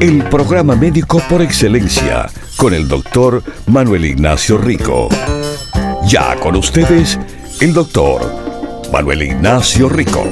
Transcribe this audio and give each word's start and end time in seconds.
El 0.00 0.24
programa 0.28 0.74
médico 0.74 1.22
por 1.28 1.40
excelencia 1.40 2.28
con 2.56 2.74
el 2.74 2.88
doctor 2.88 3.42
Manuel 3.66 4.04
Ignacio 4.04 4.58
Rico. 4.58 5.08
Ya 6.06 6.34
con 6.40 6.56
ustedes, 6.56 7.18
el 7.60 7.72
doctor 7.72 8.20
Manuel 8.92 9.22
Ignacio 9.22 9.88
Rico. 9.88 10.24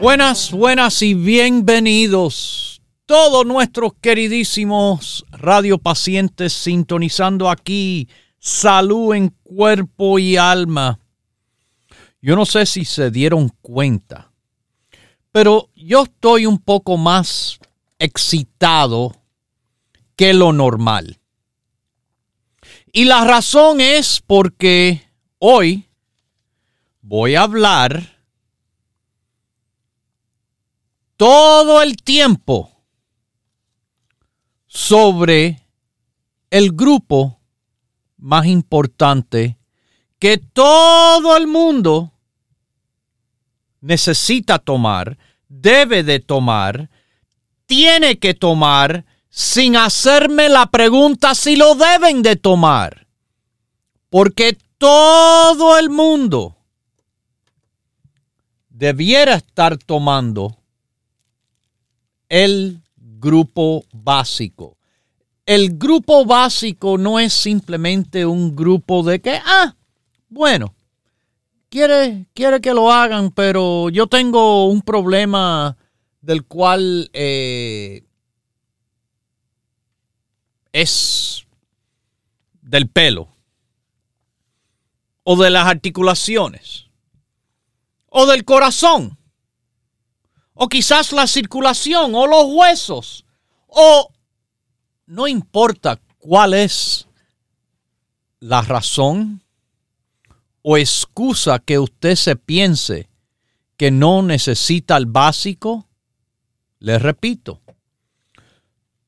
Buenas, 0.00 0.52
buenas 0.52 1.02
y 1.02 1.14
bienvenidos 1.14 2.80
todos 3.10 3.44
nuestros 3.44 3.94
queridísimos 4.00 5.26
radiopacientes 5.32 6.52
sintonizando 6.52 7.50
aquí 7.50 8.08
salud 8.38 9.16
en 9.16 9.34
cuerpo 9.42 10.20
y 10.20 10.36
alma. 10.36 10.99
Yo 12.22 12.36
no 12.36 12.44
sé 12.44 12.66
si 12.66 12.84
se 12.84 13.10
dieron 13.10 13.48
cuenta, 13.62 14.30
pero 15.32 15.70
yo 15.74 16.02
estoy 16.02 16.46
un 16.46 16.58
poco 16.58 16.96
más 16.96 17.58
excitado 17.98 19.16
que 20.16 20.34
lo 20.34 20.52
normal. 20.52 21.18
Y 22.92 23.04
la 23.04 23.24
razón 23.24 23.80
es 23.80 24.20
porque 24.26 25.02
hoy 25.38 25.88
voy 27.00 27.36
a 27.36 27.42
hablar 27.42 28.18
todo 31.16 31.82
el 31.82 31.96
tiempo 31.96 32.70
sobre 34.66 35.66
el 36.50 36.72
grupo 36.72 37.40
más 38.16 38.46
importante 38.46 39.59
que 40.20 40.38
todo 40.38 41.36
el 41.36 41.48
mundo 41.48 42.12
necesita 43.80 44.60
tomar, 44.60 45.18
debe 45.48 46.04
de 46.04 46.20
tomar, 46.20 46.88
tiene 47.66 48.20
que 48.20 48.34
tomar 48.34 49.04
sin 49.28 49.74
hacerme 49.74 50.48
la 50.48 50.66
pregunta 50.66 51.34
si 51.34 51.56
lo 51.56 51.74
deben 51.74 52.22
de 52.22 52.36
tomar. 52.36 53.08
Porque 54.08 54.56
todo 54.78 55.76
el 55.78 55.90
mundo 55.90 56.56
debiera 58.68 59.34
estar 59.34 59.76
tomando 59.78 60.56
el 62.28 62.80
grupo 62.96 63.84
básico 63.92 64.76
el 65.50 65.78
grupo 65.78 66.24
básico 66.24 66.96
no 66.96 67.18
es 67.18 67.32
simplemente 67.32 68.24
un 68.24 68.54
grupo 68.54 69.02
de 69.02 69.20
que, 69.20 69.40
ah, 69.44 69.74
bueno, 70.30 70.74
quiere, 71.68 72.26
quiere 72.34 72.60
que 72.60 72.72
lo 72.72 72.90
hagan, 72.90 73.32
pero 73.32 73.90
yo 73.90 74.06
tengo 74.06 74.66
un 74.66 74.80
problema 74.80 75.76
del 76.20 76.44
cual 76.44 77.10
eh, 77.12 78.04
es 80.72 81.44
del 82.62 82.88
pelo 82.88 83.28
o 85.24 85.36
de 85.36 85.50
las 85.50 85.66
articulaciones 85.66 86.86
o 88.08 88.26
del 88.26 88.44
corazón 88.44 89.18
o 90.54 90.68
quizás 90.68 91.12
la 91.12 91.26
circulación 91.26 92.14
o 92.14 92.26
los 92.26 92.44
huesos 92.46 93.24
o 93.66 94.12
no 95.06 95.26
importa 95.26 96.00
cuál 96.18 96.54
es 96.54 97.08
la 98.38 98.62
razón 98.62 99.42
o 100.62 100.76
excusa 100.76 101.58
que 101.58 101.78
usted 101.78 102.14
se 102.16 102.36
piense 102.36 103.08
que 103.76 103.90
no 103.90 104.22
necesita 104.22 104.96
el 104.96 105.06
básico, 105.06 105.88
le 106.80 106.98
repito, 106.98 107.62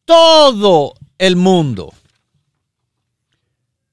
todo 0.04 0.94
el 1.18 1.36
mundo 1.36 1.92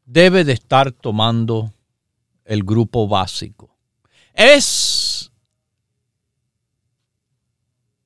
debe 0.06 0.44
de 0.44 0.54
estar 0.54 0.92
tomando 0.92 1.74
el 2.46 2.64
grupo 2.64 3.08
básico. 3.08 3.78
Es 4.34 5.32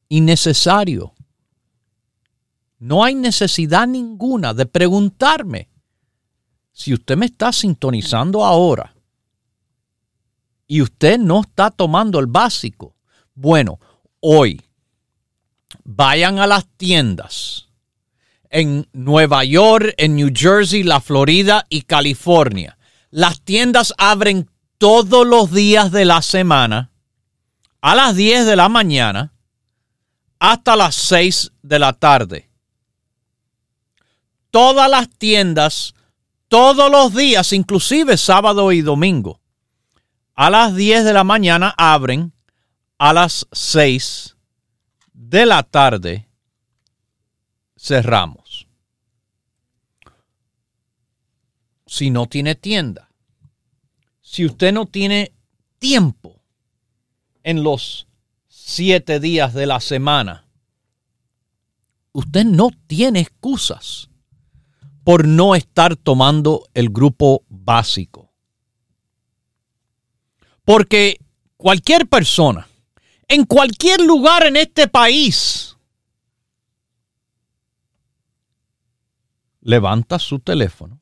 innecesario 0.09 1.13
no 2.83 3.01
hay 3.01 3.15
necesidad 3.15 3.87
ninguna 3.87 4.53
de 4.53 4.65
preguntarme 4.65 5.69
si 6.73 6.93
usted 6.93 7.15
me 7.15 7.27
está 7.27 7.53
sintonizando 7.53 8.43
ahora 8.43 8.92
y 10.73 10.81
usted 10.81 11.19
no 11.19 11.41
está 11.41 11.69
tomando 11.69 12.17
el 12.17 12.25
básico. 12.25 12.95
Bueno, 13.35 13.79
hoy 14.21 14.59
vayan 15.83 16.39
a 16.39 16.47
las 16.47 16.65
tiendas 16.77 17.67
en 18.49 18.87
Nueva 18.93 19.43
York, 19.43 19.93
en 19.97 20.15
New 20.15 20.31
Jersey, 20.33 20.81
la 20.81 20.99
Florida 20.99 21.67
y 21.69 21.83
California. 21.83 22.79
Las 23.11 23.41
tiendas 23.41 23.93
abren 23.99 24.49
todos 24.79 25.27
los 25.27 25.51
días 25.51 25.91
de 25.91 26.05
la 26.05 26.23
semana 26.23 26.89
a 27.79 27.93
las 27.93 28.15
10 28.15 28.47
de 28.47 28.55
la 28.55 28.67
mañana 28.67 29.33
hasta 30.39 30.75
las 30.75 30.95
6 30.95 31.51
de 31.61 31.77
la 31.77 31.93
tarde 31.93 32.49
todas 34.49 34.87
las 34.87 35.09
tiendas, 35.09 35.95
todos 36.47 36.91
los 36.91 37.15
días, 37.15 37.53
inclusive 37.53 38.17
sábado 38.17 38.71
y 38.71 38.81
domingo. 38.81 39.42
A 40.35 40.49
las 40.49 40.75
10 40.75 41.05
de 41.05 41.13
la 41.13 41.23
mañana 41.23 41.73
abren, 41.77 42.33
a 42.97 43.13
las 43.13 43.47
6 43.51 44.35
de 45.13 45.45
la 45.45 45.61
tarde 45.63 46.27
cerramos. 47.77 48.67
Si 51.85 52.09
no 52.09 52.25
tiene 52.25 52.55
tienda, 52.55 53.09
si 54.21 54.45
usted 54.45 54.73
no 54.73 54.87
tiene 54.87 55.33
tiempo 55.77 56.41
en 57.43 57.61
los 57.61 58.07
siete 58.47 59.19
días 59.19 59.53
de 59.53 59.67
la 59.67 59.79
semana, 59.79 60.47
usted 62.13 62.45
no 62.45 62.71
tiene 62.87 63.19
excusas 63.19 64.09
por 65.03 65.27
no 65.27 65.53
estar 65.53 65.95
tomando 65.95 66.63
el 66.73 66.89
grupo 66.89 67.43
básico. 67.49 68.22
Porque 70.65 71.19
cualquier 71.57 72.07
persona, 72.07 72.67
en 73.27 73.45
cualquier 73.45 74.01
lugar 74.01 74.45
en 74.45 74.57
este 74.57 74.87
país, 74.87 75.77
levanta 79.61 80.19
su 80.19 80.39
teléfono, 80.39 81.01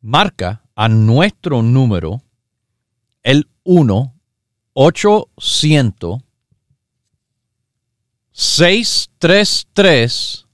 marca 0.00 0.64
a 0.74 0.88
nuestro 0.88 1.62
número 1.62 2.22
el 3.22 3.48
1 3.64 4.14
800 4.74 6.20
633 8.30 10.46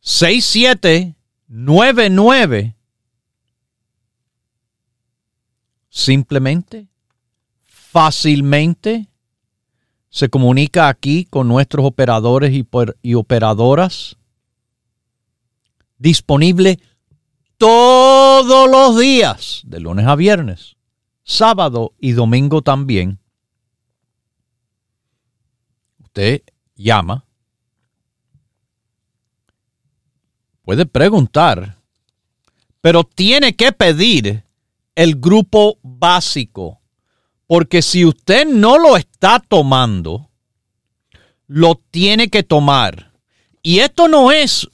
6799 0.00 2.76
simplemente, 5.92 6.88
fácilmente, 7.64 9.08
se 10.08 10.30
comunica 10.30 10.88
aquí 10.88 11.26
con 11.26 11.48
nuestros 11.48 11.84
operadores 11.84 12.52
y, 13.02 13.14
operadoras. 13.14 14.16
Disponible 15.98 16.80
todos 17.58 18.70
los 18.70 18.98
días, 18.98 19.60
de 19.66 19.80
lunes 19.80 20.06
a 20.06 20.16
viernes, 20.16 20.76
sábado 21.24 21.92
y 21.98 22.12
domingo 22.12 22.62
también. 22.62 23.18
Usted 25.98 26.42
llama 26.74 27.26
puede 30.62 30.86
preguntar, 30.86 31.76
pero 32.80 33.04
tiene 33.04 33.54
que 33.54 33.72
pedir 33.72 34.44
el 34.94 35.16
grupo 35.16 35.78
básico, 36.02 36.80
Porque 37.46 37.80
si 37.80 38.04
usted 38.04 38.46
no 38.46 38.76
lo 38.78 38.96
está 38.96 39.38
tomando, 39.38 40.30
lo 41.46 41.76
tiene 41.90 42.28
que 42.28 42.42
tomar. 42.42 43.12
Y 43.62 43.80
esto 43.80 44.08
no 44.08 44.32
es, 44.32 44.66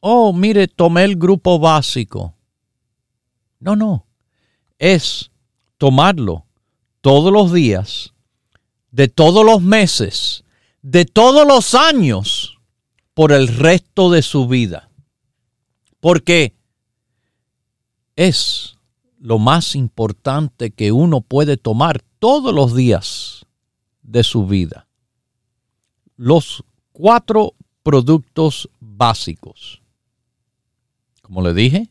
oh, 0.00 0.32
mire, 0.32 0.68
tomé 0.68 1.04
el 1.04 1.16
grupo 1.16 1.58
básico. 1.58 2.34
No, 3.58 3.74
no. 3.74 4.06
Es 4.78 5.30
tomarlo 5.78 6.44
todos 7.00 7.32
los 7.32 7.52
días, 7.52 8.12
de 8.90 9.08
todos 9.08 9.44
los 9.44 9.62
meses, 9.62 10.44
de 10.82 11.04
todos 11.04 11.48
los 11.48 11.74
años, 11.74 12.58
por 13.14 13.32
el 13.32 13.48
resto 13.48 14.10
de 14.10 14.20
su 14.20 14.46
vida. 14.46 14.90
Porque 16.00 16.54
es 18.14 18.75
lo 19.26 19.38
más 19.40 19.74
importante 19.74 20.70
que 20.70 20.92
uno 20.92 21.20
puede 21.20 21.56
tomar 21.56 22.00
todos 22.20 22.54
los 22.54 22.76
días 22.76 23.44
de 24.02 24.22
su 24.22 24.46
vida. 24.46 24.86
Los 26.14 26.62
cuatro 26.92 27.54
productos 27.82 28.70
básicos. 28.78 29.82
Como 31.22 31.42
le 31.42 31.54
dije, 31.54 31.90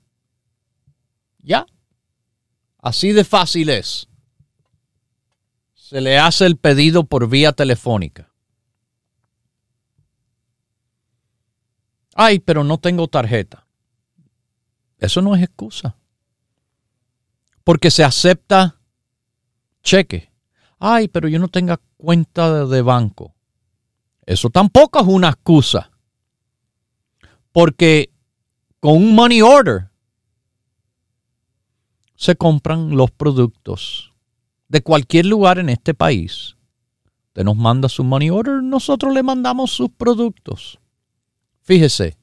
Ya. 1.42 1.66
Así 2.84 3.12
de 3.12 3.24
fácil 3.24 3.70
es. 3.70 4.10
Se 5.72 6.02
le 6.02 6.18
hace 6.18 6.44
el 6.44 6.58
pedido 6.58 7.04
por 7.04 7.30
vía 7.30 7.52
telefónica. 7.52 8.30
Ay, 12.14 12.40
pero 12.40 12.62
no 12.62 12.76
tengo 12.76 13.08
tarjeta. 13.08 13.66
Eso 14.98 15.22
no 15.22 15.34
es 15.34 15.42
excusa. 15.42 15.96
Porque 17.64 17.90
se 17.90 18.04
acepta 18.04 18.78
cheque. 19.82 20.30
Ay, 20.78 21.08
pero 21.08 21.26
yo 21.28 21.38
no 21.38 21.48
tengo 21.48 21.80
cuenta 21.96 22.66
de 22.66 22.82
banco. 22.82 23.34
Eso 24.26 24.50
tampoco 24.50 25.00
es 25.00 25.06
una 25.06 25.30
excusa. 25.30 25.90
Porque 27.50 28.12
con 28.78 28.96
un 28.98 29.14
money 29.14 29.40
order 29.40 29.88
se 32.24 32.36
compran 32.36 32.96
los 32.96 33.10
productos 33.10 34.12
de 34.68 34.82
cualquier 34.82 35.26
lugar 35.26 35.58
en 35.58 35.68
este 35.68 35.92
país. 35.92 36.56
Usted 37.28 37.44
nos 37.44 37.56
manda 37.56 37.88
su 37.88 38.02
money 38.02 38.30
order, 38.30 38.62
nosotros 38.62 39.12
le 39.12 39.22
mandamos 39.22 39.70
sus 39.70 39.90
productos. 39.90 40.78
Fíjese 41.62 42.16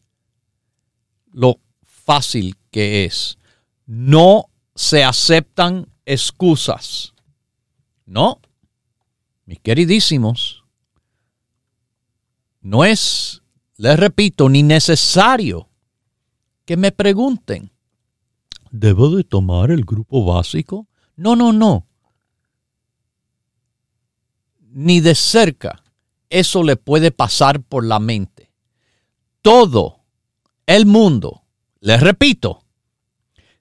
lo 1.31 1.59
fácil 1.83 2.57
que 2.71 3.05
es. 3.05 3.37
No 3.85 4.45
se 4.73 5.03
aceptan 5.03 5.87
excusas. 6.05 7.13
No, 8.05 8.41
mis 9.45 9.59
queridísimos, 9.59 10.63
no 12.61 12.83
es 12.83 13.41
les 13.77 13.99
repito, 13.99 14.47
ni 14.47 14.61
necesario 14.61 15.67
que 16.65 16.77
me 16.77 16.91
pregunten, 16.91 17.71
¿debo 18.71 19.15
de 19.15 19.23
tomar 19.23 19.69
el 19.69 19.85
grupo 19.85 20.25
básico? 20.25 20.87
No, 21.15 21.35
no, 21.35 21.53
no. 21.53 21.85
Ni 24.73 25.01
de 25.01 25.13
cerca 25.13 25.83
eso 26.29 26.63
le 26.63 26.77
puede 26.77 27.11
pasar 27.11 27.61
por 27.61 27.85
la 27.85 27.99
mente. 27.99 28.51
Todo 29.41 29.99
el 30.65 30.85
mundo, 30.85 31.43
les 31.81 31.99
repito, 31.99 32.63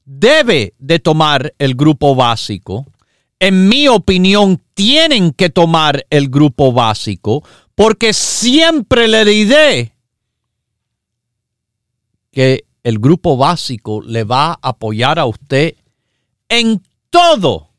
debe 0.05 0.75
de 0.79 0.99
tomar 1.01 1.55
el 1.59 1.75
grupo 1.75 2.15
básico. 2.15 2.87
En 3.39 3.69
mi 3.69 3.89
opinión, 3.89 4.63
tienen 4.75 5.33
que 5.33 5.51
tomar 5.51 6.07
el 6.11 6.29
grupo 6.29 6.73
básico 6.73 7.43
porque 7.75 8.13
siempre 8.13 9.09
le 9.09 9.25
diré 9.25 9.95
que 12.31 12.65
el 12.83 12.99
grupo 12.99 13.37
básico 13.37 14.01
le 14.03 14.25
va 14.25 14.53
a 14.53 14.59
apoyar 14.63 15.19
a 15.19 15.27
usted 15.27 15.77
en 16.49 16.83
todo 17.11 17.71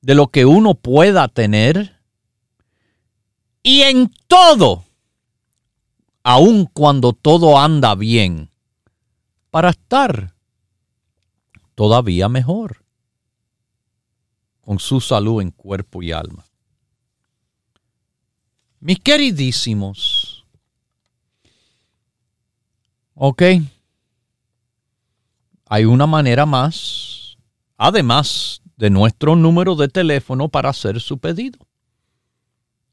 de 0.00 0.14
lo 0.14 0.28
que 0.28 0.46
uno 0.46 0.74
pueda 0.74 1.28
tener 1.28 2.00
y 3.62 3.82
en 3.82 4.10
todo, 4.26 4.84
aun 6.22 6.66
cuando 6.66 7.12
todo 7.12 7.58
anda 7.58 7.94
bien, 7.94 8.50
para 9.50 9.70
estar 9.70 10.34
todavía 11.74 12.28
mejor 12.28 12.84
con 14.60 14.78
su 14.78 15.00
salud 15.00 15.40
en 15.40 15.50
cuerpo 15.50 16.02
y 16.02 16.12
alma. 16.12 16.44
Mis 18.80 19.00
queridísimos, 19.00 20.37
Ok. 23.20 23.42
Hay 25.66 25.84
una 25.84 26.06
manera 26.06 26.46
más, 26.46 27.36
además 27.76 28.62
de 28.76 28.90
nuestro 28.90 29.34
número 29.34 29.74
de 29.74 29.88
teléfono 29.88 30.50
para 30.50 30.70
hacer 30.70 31.00
su 31.00 31.18
pedido. 31.18 31.58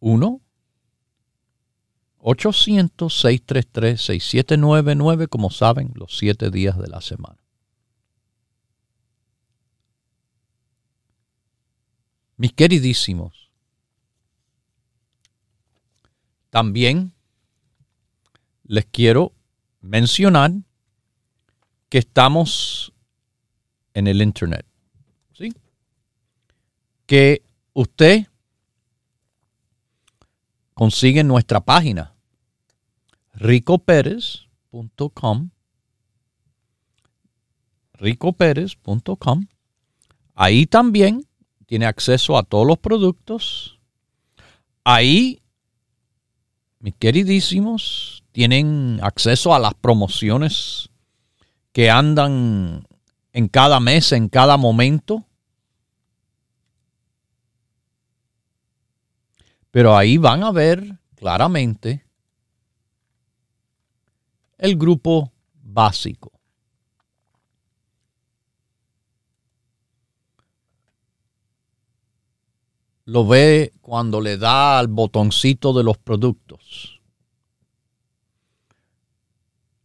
1 0.00 0.40
800-633-6799, 2.28 5.28
como 5.28 5.50
saben, 5.50 5.92
los 5.94 6.18
siete 6.18 6.50
días 6.50 6.78
de 6.78 6.88
la 6.88 7.00
semana. 7.00 7.38
Mis 12.36 12.52
queridísimos, 12.52 13.50
también 16.50 17.14
les 18.64 18.84
quiero 18.84 19.32
mencionar 19.80 20.52
que 21.88 21.96
estamos 21.96 22.92
en 23.94 24.06
el 24.06 24.20
Internet. 24.20 24.66
¿Sí? 25.32 25.54
Que 27.06 27.42
usted 27.72 28.26
consigue 30.74 31.24
nuestra 31.24 31.60
página 31.60 32.17
ricoperez.com. 33.38 35.50
ricoperez.com. 37.94 39.46
Ahí 40.34 40.66
también 40.66 41.24
tiene 41.66 41.86
acceso 41.86 42.36
a 42.36 42.42
todos 42.42 42.66
los 42.66 42.78
productos. 42.78 43.78
Ahí, 44.82 45.40
mis 46.80 46.94
queridísimos, 46.94 48.24
tienen 48.32 48.98
acceso 49.02 49.54
a 49.54 49.60
las 49.60 49.74
promociones 49.74 50.90
que 51.72 51.90
andan 51.90 52.86
en 53.32 53.48
cada 53.48 53.78
mes, 53.78 54.12
en 54.12 54.28
cada 54.28 54.56
momento. 54.56 55.24
Pero 59.70 59.96
ahí 59.96 60.16
van 60.16 60.42
a 60.42 60.50
ver 60.50 60.98
claramente 61.14 62.07
el 64.58 64.76
grupo 64.76 65.32
básico. 65.54 66.32
Lo 73.04 73.26
ve 73.26 73.72
cuando 73.80 74.20
le 74.20 74.36
da 74.36 74.78
al 74.78 74.88
botoncito 74.88 75.72
de 75.72 75.82
los 75.82 75.96
productos. 75.96 77.00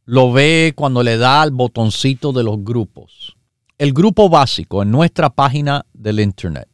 Lo 0.05 0.33
ve 0.33 0.73
cuando 0.75 1.03
le 1.03 1.15
da 1.15 1.41
al 1.41 1.51
botoncito 1.51 2.33
de 2.33 2.43
los 2.43 2.61
grupos. 2.61 3.37
El 3.77 3.93
grupo 3.93 4.27
básico 4.27 4.83
en 4.83 4.91
nuestra 4.91 5.29
página 5.29 5.85
del 5.93 6.19
internet. 6.19 6.67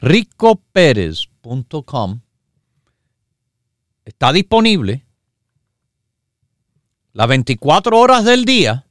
ricoperez.com 0.00 2.20
está 4.04 4.32
disponible 4.32 5.03
las 7.14 7.28
24 7.28 7.96
horas 7.96 8.24
del 8.24 8.44
día, 8.44 8.86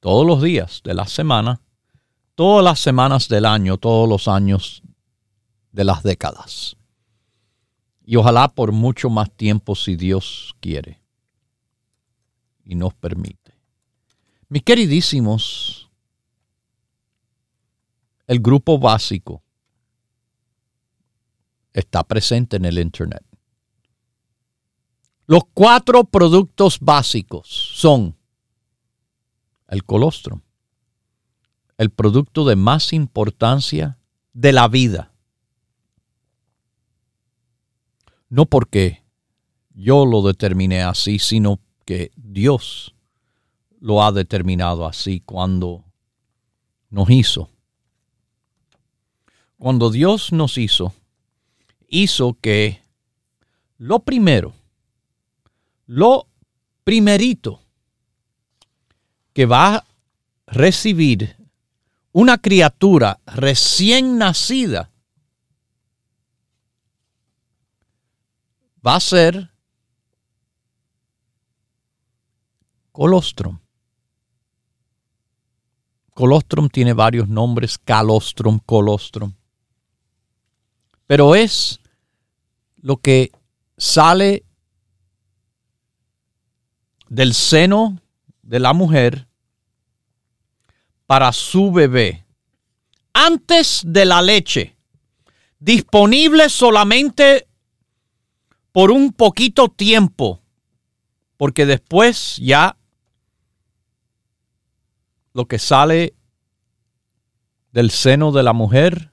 todos 0.00 0.26
los 0.26 0.42
días 0.42 0.82
de 0.82 0.92
la 0.92 1.06
semana, 1.06 1.60
todas 2.34 2.64
las 2.64 2.80
semanas 2.80 3.28
del 3.28 3.46
año, 3.46 3.78
todos 3.78 4.08
los 4.08 4.26
años 4.26 4.82
de 5.70 5.84
las 5.84 6.02
décadas. 6.02 6.76
Y 8.04 8.16
ojalá 8.16 8.48
por 8.48 8.72
mucho 8.72 9.08
más 9.08 9.30
tiempo 9.30 9.76
si 9.76 9.94
Dios 9.94 10.56
quiere 10.60 11.00
y 12.64 12.74
nos 12.74 12.92
permite. 12.94 13.54
Mis 14.48 14.62
queridísimos, 14.64 15.88
el 18.26 18.40
grupo 18.40 18.80
básico 18.80 19.42
está 21.72 22.02
presente 22.02 22.56
en 22.56 22.64
el 22.64 22.78
Internet. 22.78 23.24
Los 25.26 25.44
cuatro 25.54 26.04
productos 26.04 26.78
básicos 26.80 27.48
son 27.48 28.16
el 29.68 29.84
colostrum, 29.84 30.40
el 31.78 31.90
producto 31.90 32.44
de 32.44 32.56
más 32.56 32.92
importancia 32.92 33.98
de 34.32 34.52
la 34.52 34.68
vida. 34.68 35.12
No 38.28 38.46
porque 38.46 39.02
yo 39.74 40.04
lo 40.04 40.22
determiné 40.22 40.82
así, 40.82 41.18
sino 41.18 41.60
que 41.84 42.12
Dios 42.16 42.94
lo 43.80 44.02
ha 44.02 44.12
determinado 44.12 44.86
así 44.86 45.20
cuando 45.20 45.84
nos 46.90 47.10
hizo. 47.10 47.50
Cuando 49.58 49.90
Dios 49.90 50.32
nos 50.32 50.58
hizo, 50.58 50.94
hizo 51.88 52.36
que 52.40 52.82
lo 53.78 54.00
primero, 54.00 54.52
lo 55.86 56.28
primerito 56.84 57.60
que 59.32 59.46
va 59.46 59.76
a 59.76 59.84
recibir 60.46 61.36
una 62.12 62.38
criatura 62.38 63.20
recién 63.26 64.18
nacida 64.18 64.90
va 68.86 68.96
a 68.96 69.00
ser 69.00 69.50
colostrum. 72.92 73.58
Colostrum 76.14 76.68
tiene 76.68 76.92
varios 76.92 77.28
nombres, 77.28 77.76
calostrum, 77.76 78.60
colostrum. 78.60 79.34
Pero 81.06 81.34
es 81.34 81.80
lo 82.76 82.98
que 82.98 83.32
sale 83.76 84.43
del 87.14 87.32
seno 87.32 88.00
de 88.42 88.58
la 88.58 88.72
mujer 88.72 89.28
para 91.06 91.32
su 91.32 91.70
bebé. 91.70 92.26
Antes 93.12 93.82
de 93.86 94.04
la 94.04 94.20
leche, 94.20 94.76
disponible 95.60 96.48
solamente 96.48 97.46
por 98.72 98.90
un 98.90 99.12
poquito 99.12 99.68
tiempo, 99.68 100.42
porque 101.36 101.66
después 101.66 102.36
ya 102.38 102.76
lo 105.32 105.46
que 105.46 105.60
sale 105.60 106.14
del 107.70 107.92
seno 107.92 108.32
de 108.32 108.42
la 108.42 108.52
mujer 108.52 109.12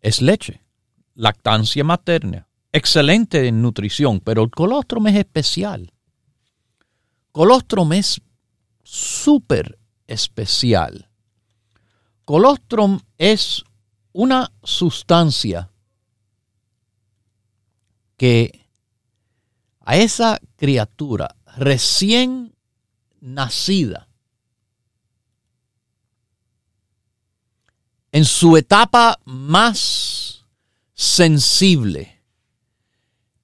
es 0.00 0.22
leche, 0.22 0.62
lactancia 1.14 1.84
materna 1.84 2.48
excelente 2.74 3.46
en 3.46 3.62
nutrición, 3.62 4.18
pero 4.18 4.42
el 4.42 4.50
colostrum 4.50 5.06
es 5.06 5.14
especial. 5.16 5.92
Colostrum 7.30 7.92
es 7.92 8.20
súper 8.82 9.78
especial. 10.08 11.08
Colostrum 12.24 12.98
es 13.16 13.62
una 14.12 14.50
sustancia 14.64 15.70
que 18.16 18.66
a 19.80 19.96
esa 19.96 20.40
criatura 20.56 21.36
recién 21.56 22.56
nacida, 23.20 24.08
en 28.10 28.24
su 28.24 28.56
etapa 28.56 29.20
más 29.24 30.44
sensible, 30.94 32.13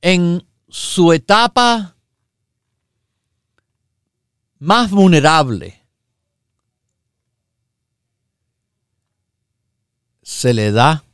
en 0.01 0.47
su 0.69 1.13
etapa 1.13 1.97
más 4.59 4.91
vulnerable, 4.91 5.81
se 10.23 10.55
le 10.55 10.71
da 10.71 11.05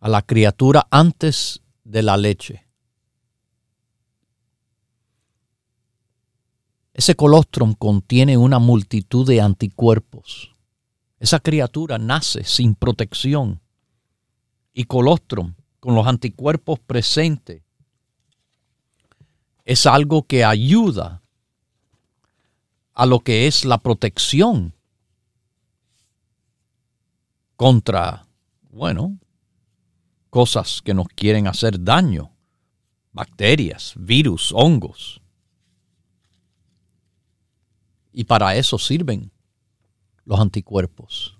a 0.00 0.08
la 0.08 0.22
criatura 0.22 0.86
antes 0.90 1.60
de 1.84 2.02
la 2.02 2.16
leche. 2.16 2.66
Ese 6.94 7.14
colostrum 7.14 7.74
contiene 7.74 8.36
una 8.36 8.58
multitud 8.58 9.26
de 9.26 9.40
anticuerpos. 9.40 10.52
Esa 11.20 11.38
criatura 11.40 11.98
nace 11.98 12.42
sin 12.42 12.74
protección. 12.74 13.60
Y 14.72 14.84
colostrum 14.84 15.54
con 15.80 15.94
los 15.94 16.06
anticuerpos 16.06 16.78
presentes 16.80 17.62
es 19.64 19.86
algo 19.86 20.22
que 20.22 20.44
ayuda 20.44 21.22
a 22.94 23.06
lo 23.06 23.20
que 23.20 23.46
es 23.46 23.64
la 23.64 23.78
protección 23.78 24.74
contra, 27.54 28.26
bueno, 28.70 29.18
cosas 30.30 30.82
que 30.82 30.94
nos 30.94 31.08
quieren 31.08 31.46
hacer 31.46 31.82
daño, 31.82 32.30
bacterias, 33.12 33.94
virus, 33.96 34.52
hongos. 34.52 35.20
Y 38.12 38.24
para 38.24 38.56
eso 38.56 38.78
sirven 38.78 39.30
los 40.24 40.40
anticuerpos. 40.40 41.37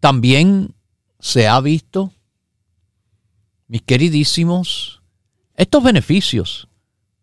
También 0.00 0.74
se 1.18 1.48
ha 1.48 1.60
visto, 1.60 2.12
mis 3.66 3.82
queridísimos, 3.82 5.02
estos 5.54 5.82
beneficios. 5.82 6.68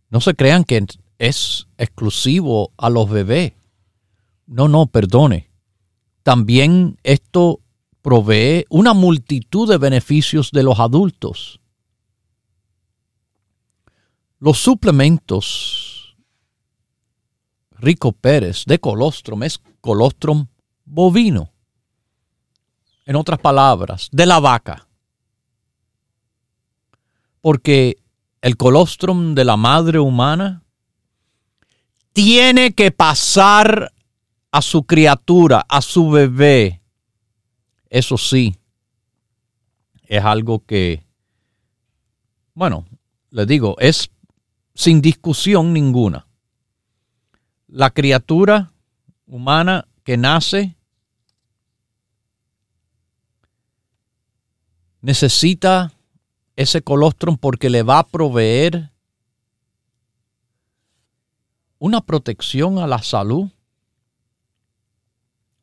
No 0.10 0.22
se 0.22 0.34
crean 0.36 0.64
que 0.64 0.86
es 1.18 1.68
exclusivo 1.78 2.74
a 2.78 2.90
los 2.90 3.10
bebés. 3.10 3.54
No, 4.46 4.68
no, 4.68 4.88
perdone. 4.88 5.50
También 6.24 6.98
esto 7.04 7.62
provee 8.02 8.66
una 8.70 8.94
multitud 8.94 9.70
de 9.70 9.78
beneficios 9.78 10.52
de 10.52 10.64
los 10.64 10.80
adultos. 10.80 11.60
Los 14.40 14.58
suplementos 14.60 16.18
Rico 17.72 18.12
Pérez 18.12 18.66
de 18.66 18.80
colostrum 18.80 19.44
es 19.44 19.62
colostrum 19.82 20.48
bovino 20.86 21.53
en 23.06 23.16
otras 23.16 23.40
palabras, 23.40 24.10
de 24.12 24.26
la 24.26 24.40
vaca. 24.40 24.88
Porque 27.42 27.98
el 28.42 28.58
colostrum 28.58 29.36
de 29.36 29.46
la 29.46 29.58
madre 29.58 30.00
humana 30.00 30.64
tiene 32.14 32.74
que 32.74 32.92
pasar 32.92 33.92
a 34.52 34.62
su 34.62 34.84
criatura, 34.84 35.66
a 35.68 35.82
su 35.82 36.10
bebé. 36.10 36.82
Eso 37.90 38.18
sí, 38.18 38.56
es 40.04 40.24
algo 40.24 40.64
que, 40.66 41.06
bueno, 42.54 42.86
le 43.32 43.46
digo, 43.46 43.76
es 43.80 44.12
sin 44.76 45.02
discusión 45.02 45.74
ninguna. 45.74 46.28
La 47.68 47.90
criatura 47.90 48.72
humana 49.26 49.88
que 50.04 50.18
nace 50.18 50.76
necesita 55.04 55.94
ese 56.56 56.82
colostrum 56.82 57.38
porque 57.38 57.70
le 57.70 57.84
va 57.84 58.00
a 58.00 58.08
proveer 58.08 58.90
una 61.78 62.00
protección 62.00 62.80
a 62.80 62.88
la 62.88 63.04
salud 63.04 63.52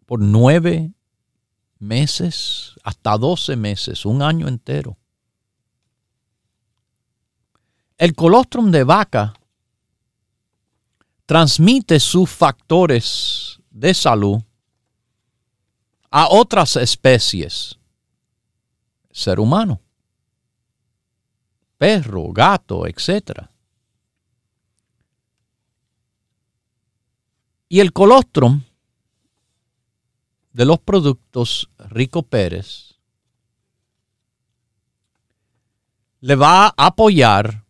por 0.04 0.20
nueve 0.20 0.92
meses, 1.78 2.74
hasta 2.84 3.16
doce 3.16 3.56
meses, 3.56 4.04
un 4.04 4.20
año 4.20 4.46
entero. 4.46 4.98
El 7.96 8.14
colostrum 8.14 8.70
de 8.70 8.84
vaca 8.84 9.32
transmite 11.24 11.98
sus 11.98 12.28
factores 12.28 13.58
de 13.70 13.94
salud 13.94 14.42
a 16.10 16.28
otras 16.28 16.76
especies 16.76 17.79
ser 19.10 19.40
humano. 19.40 19.80
Perro, 21.78 22.32
gato, 22.32 22.86
etc. 22.86 23.48
Y 27.68 27.80
el 27.80 27.92
colostrum 27.92 28.62
de 30.52 30.64
los 30.64 30.80
productos 30.80 31.70
Rico 31.78 32.22
Pérez 32.22 32.98
le 36.20 36.34
va 36.34 36.66
a 36.66 36.74
apoyar 36.76 37.64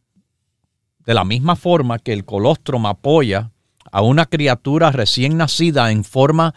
de 1.04 1.14
la 1.14 1.24
misma 1.24 1.56
forma 1.56 1.98
que 1.98 2.12
el 2.12 2.24
colostrum 2.24 2.86
apoya 2.86 3.52
a 3.90 4.02
una 4.02 4.26
criatura 4.26 4.90
recién 4.90 5.36
nacida 5.36 5.90
en 5.90 6.04
forma 6.04 6.54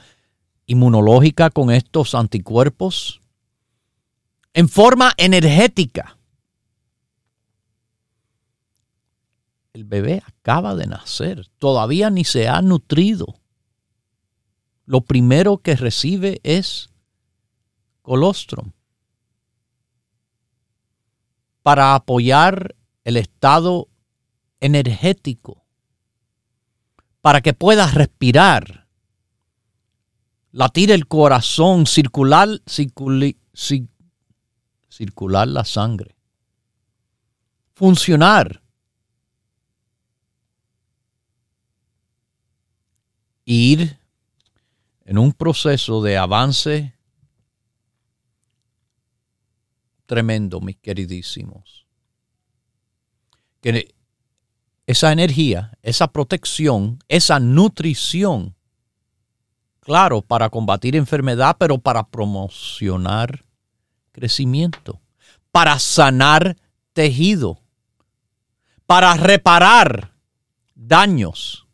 inmunológica 0.66 1.50
con 1.50 1.72
estos 1.72 2.16
anticuerpos, 2.16 3.22
en 4.54 4.70
forma 4.70 5.14
energética. 5.18 6.18
El 9.74 9.86
bebé 9.86 10.22
acaba 10.26 10.76
de 10.76 10.86
nacer, 10.86 11.48
todavía 11.58 12.12
ni 12.12 12.24
se 12.24 12.48
ha 12.48 12.62
nutrido. 12.62 13.40
Lo 14.86 15.02
primero 15.02 15.58
que 15.58 15.76
recibe 15.76 16.40
es 16.44 16.90
colostrum 18.04 18.72
para 21.64 21.96
apoyar 21.96 22.76
el 23.06 23.18
estado 23.18 23.88
energético, 24.60 25.66
para 27.22 27.42
que 27.42 27.54
pueda 27.54 27.90
respirar, 27.90 28.88
latir 30.52 30.92
el 30.92 31.08
corazón, 31.08 31.88
circular, 31.88 32.62
circular 34.94 35.48
la 35.48 35.66
sangre, 35.66 36.16
funcionar. 37.74 38.62
Ir 43.46 44.00
en 45.04 45.18
un 45.18 45.34
proceso 45.34 46.02
de 46.02 46.16
avance 46.18 46.94
tremendo, 50.06 50.62
mis 50.62 50.78
queridísimos. 50.78 51.86
Que 53.62 53.94
esa 54.86 55.12
energía, 55.12 55.78
esa 55.82 56.08
protección, 56.08 57.00
esa 57.08 57.40
nutrición, 57.40 58.56
claro, 59.80 60.22
para 60.22 60.50
combatir 60.50 60.96
enfermedad, 60.96 61.58
pero 61.60 61.80
para 61.80 62.08
promocionar 62.08 63.43
crecimiento, 64.14 65.02
para 65.52 65.78
sanar 65.80 66.56
tejido, 66.94 67.60
para 68.86 69.14
reparar 69.16 70.14
daños, 70.74 71.68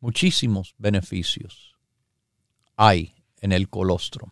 muchísimos 0.00 0.74
beneficios 0.78 1.74
hay 2.76 3.14
en 3.40 3.52
el 3.52 3.68
colostrum. 3.68 4.30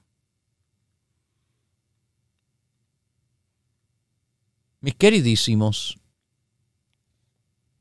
Mis 4.80 4.94
queridísimos, 4.96 5.98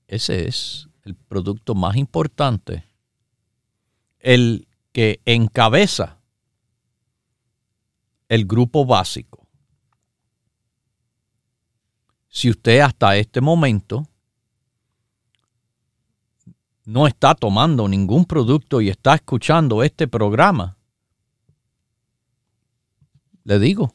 ese 0.07 0.48
es 0.48 0.88
el 1.03 1.15
producto 1.15 1.74
más 1.74 1.95
importante, 1.95 2.86
el 4.19 4.67
que 4.91 5.19
encabeza 5.25 6.21
el 8.31 8.45
grupo 8.45 8.85
básico. 8.85 9.45
Si 12.29 12.50
usted 12.50 12.79
hasta 12.79 13.17
este 13.17 13.41
momento 13.41 14.07
no 16.85 17.07
está 17.07 17.35
tomando 17.35 17.89
ningún 17.89 18.23
producto 18.23 18.79
y 18.79 18.87
está 18.87 19.15
escuchando 19.15 19.83
este 19.83 20.07
programa, 20.07 20.77
le 23.44 23.59
digo, 23.59 23.94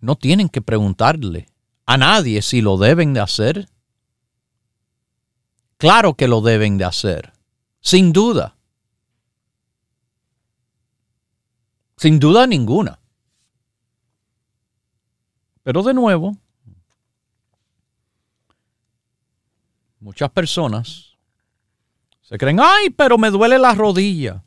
no 0.00 0.14
tienen 0.14 0.50
que 0.50 0.60
preguntarle 0.60 1.48
a 1.86 1.96
nadie 1.96 2.42
si 2.42 2.60
lo 2.60 2.76
deben 2.76 3.14
de 3.14 3.20
hacer. 3.20 3.70
Claro 5.78 6.12
que 6.12 6.28
lo 6.28 6.42
deben 6.42 6.76
de 6.76 6.84
hacer, 6.84 7.32
sin 7.80 8.12
duda. 8.12 8.58
Sin 12.02 12.18
duda 12.18 12.48
ninguna. 12.48 12.98
Pero 15.62 15.84
de 15.84 15.94
nuevo, 15.94 16.36
muchas 20.00 20.28
personas 20.30 21.16
se 22.22 22.36
creen, 22.38 22.58
ay, 22.58 22.90
pero 22.90 23.18
me 23.18 23.30
duele 23.30 23.56
la 23.56 23.72
rodilla. 23.74 24.42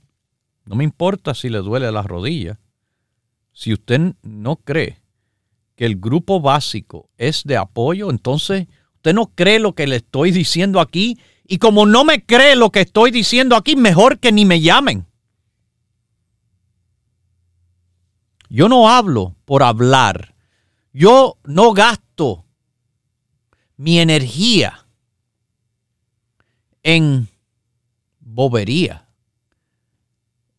No 0.65 0.76
me 0.76 0.84
importa 0.84 1.34
si 1.34 1.48
le 1.48 1.60
duele 1.60 1.89
la 1.94 2.02
rodilla. 2.02 2.60
Si 3.54 3.72
usted 3.72 4.15
no 4.22 4.58
cree 4.58 5.00
que 5.78 5.86
el 5.86 5.96
grupo 5.96 6.41
básico 6.41 7.10
es 7.18 7.46
de 7.46 7.56
apoyo, 7.56 8.10
entonces 8.10 8.68
usted 8.96 9.13
no 9.13 9.28
cree 9.28 9.60
lo 9.60 9.76
que 9.76 9.88
le 9.88 9.96
estoy 9.96 10.32
diciendo 10.32 10.82
aquí. 10.82 11.18
Y 11.48 11.60
como 11.60 11.86
no 11.86 12.04
me 12.04 12.22
cree 12.26 12.58
lo 12.58 12.70
que 12.72 12.82
estoy 12.82 13.12
diciendo 13.12 13.56
aquí, 13.56 13.78
mejor 13.78 14.20
que 14.20 14.34
ni 14.34 14.44
me 14.44 14.60
llamen. 14.60 15.08
Yo 18.56 18.70
no 18.70 18.89
hablo 18.89 19.36
por 19.44 19.63
hablar. 19.63 20.34
Yo 20.94 21.38
no 21.44 21.74
gasto 21.74 22.46
mi 23.76 24.00
energía 24.00 24.88
en 26.82 27.28
bobería, 28.22 29.10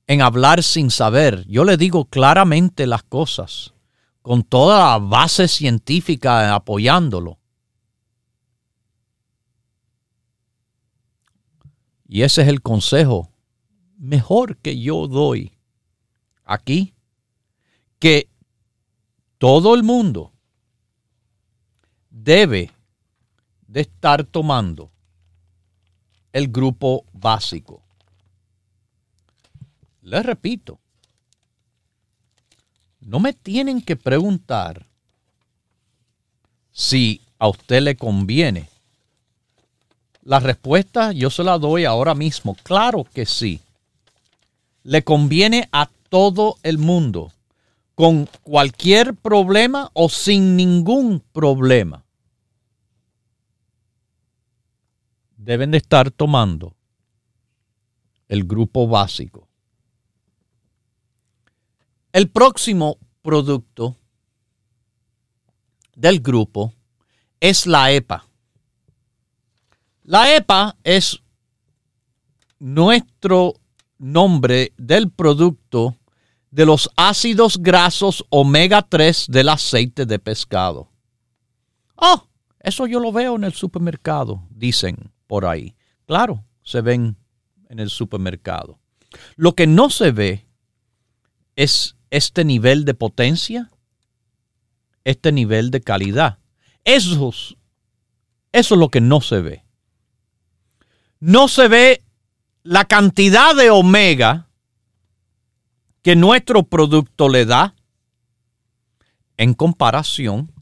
en 0.07 0.21
hablar 0.21 0.63
sin 0.63 0.91
saber. 0.91 1.47
Yo 1.49 1.65
le 1.65 1.79
digo 1.79 2.05
claramente 2.05 2.87
las 2.87 3.03
cosas 3.03 3.73
con 4.21 4.43
toda 4.43 4.79
la 4.79 4.99
base 4.99 5.49
científica 5.49 6.55
apoyándolo. 6.55 7.39
Y 12.07 12.21
ese 12.21 12.43
es 12.43 12.49
el 12.49 12.61
consejo 12.61 13.31
mejor 13.97 14.59
que 14.59 14.79
yo 14.79 15.07
doy 15.07 15.57
aquí, 16.45 16.96
que 17.99 18.29
todo 19.39 19.75
el 19.75 19.83
mundo 19.83 20.33
debe 22.11 22.71
de 23.67 23.81
estar 23.83 24.25
tomando 24.25 24.91
el 26.33 26.49
grupo 26.49 27.05
básico. 27.13 27.83
Les 30.03 30.25
repito, 30.25 30.79
no 33.01 33.21
me 33.21 33.33
tienen 33.33 33.81
que 33.81 33.97
preguntar 33.97 34.87
si 36.73 37.23
a 37.39 37.49
usted 37.49 37.83
le 37.83 37.97
conviene. 37.97 38.69
La 40.23 40.41
respuesta 40.41 41.13
yo 41.13 41.31
se 41.31 41.45
la 41.45 41.59
doy 41.59 41.85
ahora 41.85 42.15
mismo. 42.15 42.57
Claro 42.63 43.05
que 43.05 43.27
sí. 43.27 43.61
Le 44.83 45.03
conviene 45.05 45.69
a 45.73 45.89
todo 46.09 46.59
el 46.63 46.79
mundo, 46.79 47.33
con 47.97 48.29
cualquier 48.43 49.15
problema 49.15 49.91
o 49.95 50.11
sin 50.11 50.55
ningún 50.55 51.25
problema. 51.33 52.05
Deben 55.39 55.71
de 55.71 55.79
estar 55.79 56.11
tomando 56.11 56.77
el 58.29 58.45
grupo 58.45 58.87
básico. 58.87 59.49
El 62.13 62.29
próximo 62.29 62.99
producto 63.23 63.97
del 65.95 66.21
grupo 66.21 66.75
es 67.41 67.67
la 67.67 67.93
EPA. 67.93 68.27
La 70.03 70.37
EPA 70.37 70.77
es 70.85 71.23
nuestro 72.59 73.55
nombre 73.97 74.75
del 74.77 75.11
producto 75.11 75.97
de 76.57 76.65
los 76.65 76.91
ácidos 76.97 77.59
grasos 77.59 78.25
omega 78.31 78.81
3 78.81 79.27
del 79.29 79.51
aceite 79.51 80.07
de 80.07 80.19
pescado. 80.19 80.91
Oh, 81.97 82.29
eso 82.61 82.87
yo 82.87 82.99
lo 82.99 83.13
veo 83.13 83.37
en 83.37 83.45
el 83.45 83.53
supermercado, 83.53 84.43
dicen 84.49 85.13
por 85.27 85.45
ahí. 85.45 85.75
Claro, 86.07 86.47
se 86.63 86.81
ven 86.81 87.19
en 87.69 87.79
el 87.79 87.91
supermercado. 87.91 88.79
Lo 89.35 89.55
que 89.55 89.67
no 89.67 89.91
se 89.91 90.13
ve 90.13 90.47
es 91.57 91.97
este 92.09 92.43
nivel 92.43 92.87
de 92.87 92.95
potencia, 92.95 93.71
este 95.05 95.33
nivel 95.33 95.71
de 95.71 95.83
calidad. 95.83 96.39
Eso, 96.85 97.35
eso 98.53 98.75
es 98.75 98.81
lo 98.81 98.89
que 98.89 99.03
no 99.03 99.21
se 99.21 99.43
ve. 99.43 99.67
No 101.21 101.49
se 101.49 101.69
ve 101.69 102.03
la 102.63 102.87
cantidad 102.87 103.55
de 103.55 103.69
omega 103.69 104.46
que 106.07 106.15
nuestro 106.15 106.63
producto 106.63 107.29
le 107.29 107.47
da 107.47 107.75
en 109.37 109.55
comparación 109.55 110.53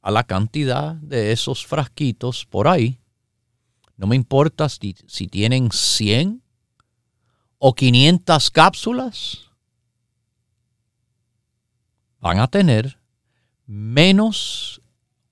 a 0.00 0.12
la 0.12 0.22
cantidad 0.22 0.94
de 0.94 1.32
esos 1.32 1.66
frasquitos 1.66 2.46
por 2.46 2.68
ahí. 2.68 3.00
No 3.96 4.06
me 4.06 4.14
importa 4.14 4.68
si, 4.68 4.94
si 5.08 5.26
tienen 5.26 5.72
100 5.72 6.44
o 7.58 7.74
500 7.74 8.50
cápsulas, 8.52 9.50
van 12.20 12.38
a 12.38 12.46
tener 12.46 13.00
menos 13.66 14.80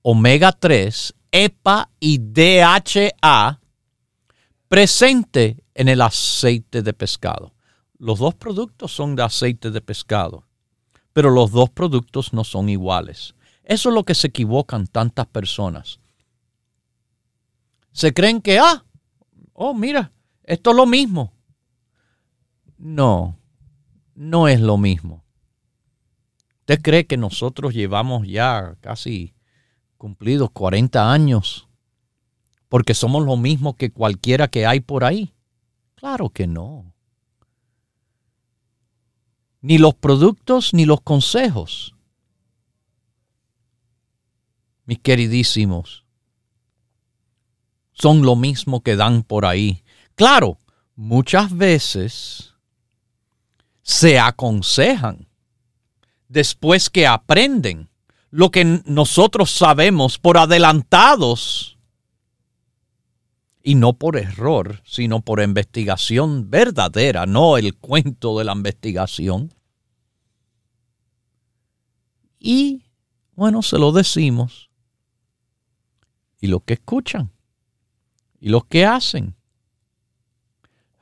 omega 0.01 0.51
3, 0.51 1.15
EPA 1.31 1.89
y 2.01 2.17
DHA 2.17 3.61
presente 4.67 5.63
en 5.73 5.87
el 5.87 6.01
aceite 6.01 6.81
de 6.81 6.91
pescado. 6.91 7.53
Los 8.01 8.17
dos 8.17 8.33
productos 8.33 8.91
son 8.91 9.15
de 9.15 9.21
aceite 9.21 9.69
de 9.69 9.79
pescado, 9.79 10.43
pero 11.13 11.29
los 11.29 11.51
dos 11.51 11.69
productos 11.69 12.33
no 12.33 12.43
son 12.43 12.67
iguales. 12.67 13.35
Eso 13.63 13.89
es 13.89 13.95
lo 13.95 14.03
que 14.05 14.15
se 14.15 14.25
equivocan 14.25 14.87
tantas 14.87 15.27
personas. 15.27 15.99
Se 17.91 18.11
creen 18.11 18.41
que, 18.41 18.57
ah, 18.57 18.83
oh, 19.53 19.75
mira, 19.75 20.11
esto 20.45 20.71
es 20.71 20.77
lo 20.77 20.87
mismo. 20.87 21.31
No, 22.79 23.37
no 24.15 24.47
es 24.47 24.59
lo 24.59 24.79
mismo. 24.79 25.23
¿Usted 26.61 26.81
cree 26.81 27.05
que 27.05 27.17
nosotros 27.17 27.75
llevamos 27.75 28.27
ya 28.27 28.77
casi 28.81 29.35
cumplidos 29.99 30.49
40 30.49 31.13
años 31.13 31.69
porque 32.67 32.95
somos 32.95 33.23
lo 33.23 33.37
mismo 33.37 33.75
que 33.75 33.91
cualquiera 33.91 34.47
que 34.47 34.65
hay 34.65 34.79
por 34.79 35.03
ahí? 35.03 35.35
Claro 35.93 36.31
que 36.31 36.47
no. 36.47 36.90
Ni 39.61 39.77
los 39.77 39.93
productos 39.95 40.73
ni 40.73 40.85
los 40.85 41.01
consejos. 41.01 41.93
Mis 44.85 44.99
queridísimos, 44.99 46.03
son 47.93 48.23
lo 48.23 48.35
mismo 48.35 48.81
que 48.81 48.95
dan 48.95 49.23
por 49.23 49.45
ahí. 49.45 49.83
Claro, 50.15 50.57
muchas 50.95 51.55
veces 51.55 52.55
se 53.83 54.19
aconsejan 54.19 55.27
después 56.27 56.89
que 56.89 57.05
aprenden 57.05 57.89
lo 58.29 58.49
que 58.49 58.81
nosotros 58.85 59.51
sabemos 59.51 60.17
por 60.17 60.37
adelantados 60.37 61.77
y 63.63 63.75
no 63.75 63.93
por 63.93 64.17
error, 64.17 64.81
sino 64.85 65.21
por 65.21 65.41
investigación 65.41 66.49
verdadera, 66.49 67.25
no 67.25 67.57
el 67.57 67.75
cuento 67.75 68.37
de 68.37 68.45
la 68.45 68.53
investigación. 68.53 69.53
Y 72.39 72.83
bueno, 73.35 73.61
se 73.61 73.77
lo 73.77 73.91
decimos. 73.91 74.69
Y 76.39 76.47
los 76.47 76.63
que 76.63 76.73
escuchan 76.73 77.31
y 78.39 78.49
los 78.49 78.65
que 78.65 78.85
hacen 78.85 79.35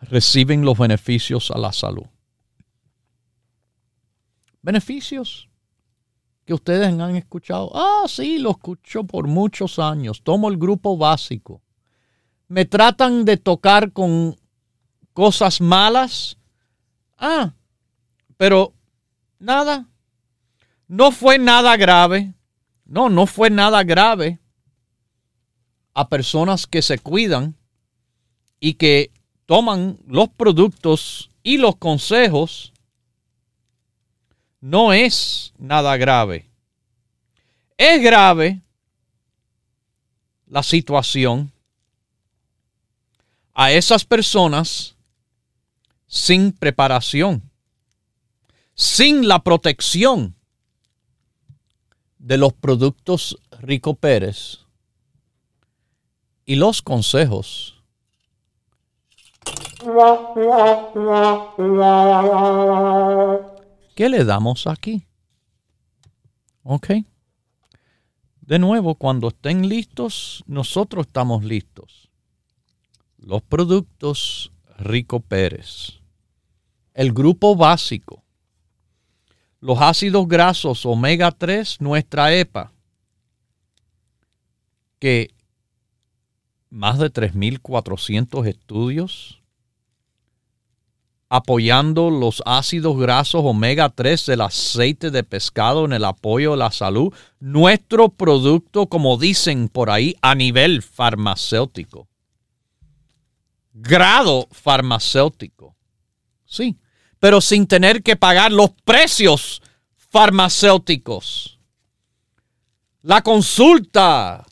reciben 0.01 0.65
los 0.65 0.77
beneficios 0.77 1.51
a 1.51 1.57
la 1.57 1.71
salud. 1.71 2.05
Beneficios 4.61 5.47
que 6.43 6.53
ustedes 6.53 6.87
han 6.87 7.15
escuchado. 7.15 7.71
Ah, 7.73 8.03
sí, 8.09 8.39
lo 8.39 8.51
escucho 8.51 9.05
por 9.05 9.27
muchos 9.27 9.79
años. 9.79 10.21
Tomo 10.23 10.49
el 10.49 10.57
grupo 10.57 10.97
básico 10.97 11.61
me 12.49 12.65
tratan 12.65 13.25
de 13.25 13.37
tocar 13.37 13.93
con 13.93 14.35
cosas 15.13 15.61
malas. 15.61 16.37
Ah, 17.17 17.53
pero 18.37 18.73
nada. 19.37 19.87
No 20.87 21.11
fue 21.11 21.37
nada 21.37 21.77
grave. 21.77 22.33
No, 22.85 23.09
no 23.09 23.27
fue 23.27 23.51
nada 23.51 23.83
grave 23.83 24.39
a 25.93 26.09
personas 26.09 26.65
que 26.65 26.81
se 26.81 26.97
cuidan 26.97 27.55
y 28.59 28.73
que 28.73 29.11
toman 29.45 29.99
los 30.07 30.29
productos 30.29 31.29
y 31.43 31.59
los 31.59 31.75
consejos. 31.75 32.73
No 34.59 34.91
es 34.91 35.53
nada 35.59 35.95
grave. 35.97 36.49
Es 37.77 38.01
grave 38.01 38.61
la 40.47 40.63
situación 40.63 41.51
a 43.53 43.71
esas 43.71 44.05
personas 44.05 44.95
sin 46.07 46.51
preparación, 46.51 47.51
sin 48.73 49.27
la 49.27 49.39
protección 49.43 50.35
de 52.17 52.37
los 52.37 52.53
productos 52.53 53.37
Rico 53.61 53.93
Pérez 53.93 54.59
y 56.45 56.55
los 56.55 56.81
consejos. 56.81 57.75
¿Qué 63.95 64.09
le 64.09 64.25
damos 64.25 64.67
aquí? 64.67 65.05
Ok. 66.63 66.89
De 68.41 68.57
nuevo, 68.57 68.95
cuando 68.95 69.27
estén 69.27 69.69
listos, 69.69 70.43
nosotros 70.47 71.05
estamos 71.05 71.43
listos 71.43 72.08
los 73.21 73.41
productos 73.41 74.51
Rico 74.77 75.19
Pérez, 75.19 75.99
el 76.93 77.11
grupo 77.11 77.55
básico, 77.55 78.23
los 79.59 79.79
ácidos 79.81 80.27
grasos 80.27 80.85
omega 80.85 81.31
3, 81.31 81.81
nuestra 81.81 82.33
EPA, 82.33 82.71
que 84.99 85.31
más 86.69 86.99
de 86.99 87.11
3.400 87.11 88.47
estudios 88.47 89.41
apoyando 91.31 92.09
los 92.09 92.41
ácidos 92.45 92.97
grasos 92.97 93.41
omega 93.43 93.89
3 93.89 94.25
del 94.25 94.41
aceite 94.41 95.11
de 95.11 95.23
pescado 95.23 95.85
en 95.85 95.93
el 95.93 96.05
apoyo 96.05 96.51
de 96.51 96.57
la 96.57 96.71
salud. 96.71 97.13
Nuestro 97.39 98.09
producto, 98.09 98.87
como 98.87 99.17
dicen 99.17 99.69
por 99.69 99.91
ahí, 99.91 100.15
a 100.21 100.33
nivel 100.33 100.81
farmacéutico 100.81 102.08
grado 103.73 104.47
farmacéutico. 104.51 105.75
Sí, 106.45 106.77
pero 107.19 107.41
sin 107.41 107.67
tener 107.67 108.01
que 108.01 108.15
pagar 108.15 108.51
los 108.51 108.71
precios 108.83 109.61
farmacéuticos. 109.95 111.59
La 113.01 113.21
consulta. 113.21 114.45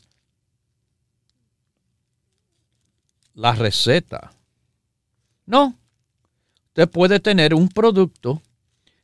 La 3.34 3.52
receta. 3.52 4.32
No. 5.46 5.78
Usted 6.68 6.88
puede 6.88 7.20
tener 7.20 7.54
un 7.54 7.68
producto 7.68 8.42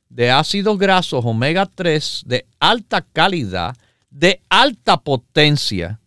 de 0.08 0.30
ácidos 0.30 0.78
grasos 0.78 1.24
omega 1.24 1.66
3 1.66 2.22
de 2.26 2.46
alta 2.60 3.02
calidad, 3.02 3.76
de 4.10 4.40
alta 4.48 4.98
potencia, 4.98 5.98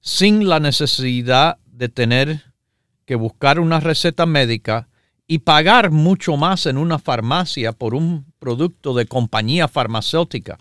sin 0.00 0.48
la 0.48 0.60
necesidad 0.60 1.58
de 1.66 1.88
tener 1.90 2.53
que 3.04 3.14
buscar 3.14 3.60
una 3.60 3.80
receta 3.80 4.26
médica 4.26 4.88
y 5.26 5.38
pagar 5.38 5.90
mucho 5.90 6.36
más 6.36 6.66
en 6.66 6.76
una 6.76 6.98
farmacia 6.98 7.72
por 7.72 7.94
un 7.94 8.32
producto 8.38 8.94
de 8.94 9.06
compañía 9.06 9.68
farmacéutica. 9.68 10.58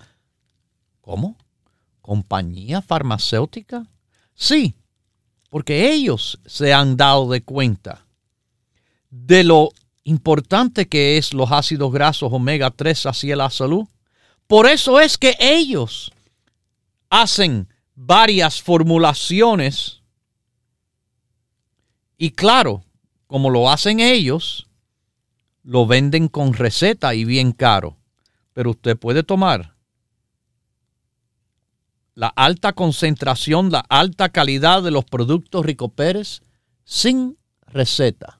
¿Cómo? 1.01 1.37
¿Compañía 2.01 2.81
farmacéutica? 2.81 3.87
Sí, 4.33 4.75
porque 5.49 5.91
ellos 5.91 6.39
se 6.45 6.73
han 6.73 6.97
dado 6.97 7.29
de 7.29 7.43
cuenta 7.43 8.05
de 9.09 9.43
lo 9.43 9.69
importante 10.03 10.87
que 10.87 11.17
es 11.17 11.33
los 11.33 11.51
ácidos 11.51 11.91
grasos 11.91 12.31
omega 12.31 12.71
3 12.71 13.05
hacia 13.05 13.35
la 13.35 13.49
salud. 13.49 13.85
Por 14.47 14.65
eso 14.67 14.99
es 14.99 15.17
que 15.17 15.35
ellos 15.39 16.11
hacen 17.09 17.67
varias 17.95 18.61
formulaciones 18.61 20.02
y 22.23 22.31
claro, 22.31 22.85
como 23.27 23.49
lo 23.49 23.69
hacen 23.69 23.99
ellos, 23.99 24.69
lo 25.61 25.85
venden 25.85 26.29
con 26.29 26.53
receta 26.53 27.13
y 27.15 27.25
bien 27.25 27.51
caro. 27.51 27.97
Pero 28.53 28.69
usted 28.69 28.97
puede 28.97 29.23
tomar 29.23 29.75
la 32.15 32.27
alta 32.27 32.71
concentración, 32.71 33.73
la 33.73 33.81
alta 33.89 34.29
calidad 34.29 34.81
de 34.83 34.91
los 34.91 35.03
productos 35.03 35.65
Rico 35.65 35.89
Pérez 35.89 36.43
sin 36.85 37.37
receta. 37.67 38.39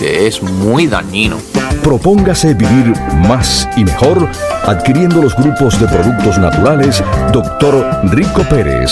que 0.00 0.26
es 0.26 0.42
muy 0.42 0.86
dañino. 0.86 1.36
Propóngase 1.84 2.54
vivir 2.54 2.94
más 3.28 3.68
y 3.76 3.84
mejor 3.84 4.26
adquiriendo 4.64 5.20
los 5.20 5.36
grupos 5.36 5.78
de 5.78 5.86
productos 5.86 6.38
naturales 6.38 7.04
Dr. 7.30 8.00
Rico 8.04 8.42
Pérez. 8.48 8.90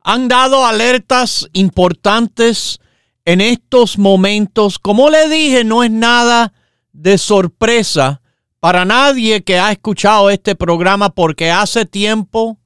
han 0.02 0.28
dado 0.28 0.64
alertas 0.64 1.48
importantes 1.52 2.80
en 3.24 3.40
estos 3.40 3.98
momentos. 3.98 4.78
Como 4.78 5.10
le 5.10 5.28
dije, 5.28 5.64
no 5.64 5.82
es 5.82 5.90
nada 5.90 6.52
de 6.92 7.18
sorpresa 7.18 8.22
para 8.60 8.84
nadie 8.84 9.42
que 9.42 9.58
ha 9.58 9.72
escuchado 9.72 10.30
este 10.30 10.54
programa 10.54 11.10
porque 11.10 11.50
hace 11.50 11.86
tiempo 11.86 12.58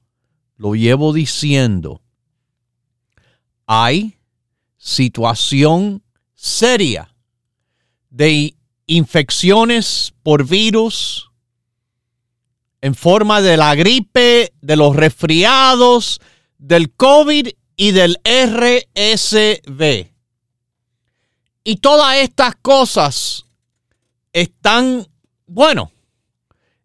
lo 0.57 0.75
llevo 0.75 1.13
diciendo. 1.13 2.01
Hay 3.65 4.17
situación 4.77 6.03
seria 6.33 7.15
de 8.09 8.55
infecciones 8.85 10.13
por 10.21 10.47
virus 10.47 11.31
en 12.81 12.93
forma 12.93 13.41
de 13.41 13.57
la 13.57 13.73
gripe, 13.73 14.53
de 14.61 14.75
los 14.75 14.95
resfriados, 14.95 16.21
del 16.67 16.91
COVID 16.91 17.49
y 17.75 17.91
del 17.91 18.17
RSV. 18.23 20.07
Y 21.63 21.75
todas 21.77 22.17
estas 22.17 22.55
cosas 22.55 23.45
están, 24.33 25.05
bueno, 25.45 25.91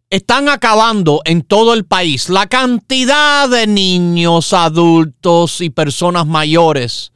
están 0.09 0.49
acabando 0.49 1.21
en 1.25 1.41
todo 1.41 1.73
el 1.73 1.85
país. 1.85 2.29
La 2.29 2.47
cantidad 2.47 3.49
de 3.49 3.65
niños, 3.65 4.53
adultos 4.53 5.61
y 5.61 5.69
personas 5.71 6.27
mayores 6.27 7.11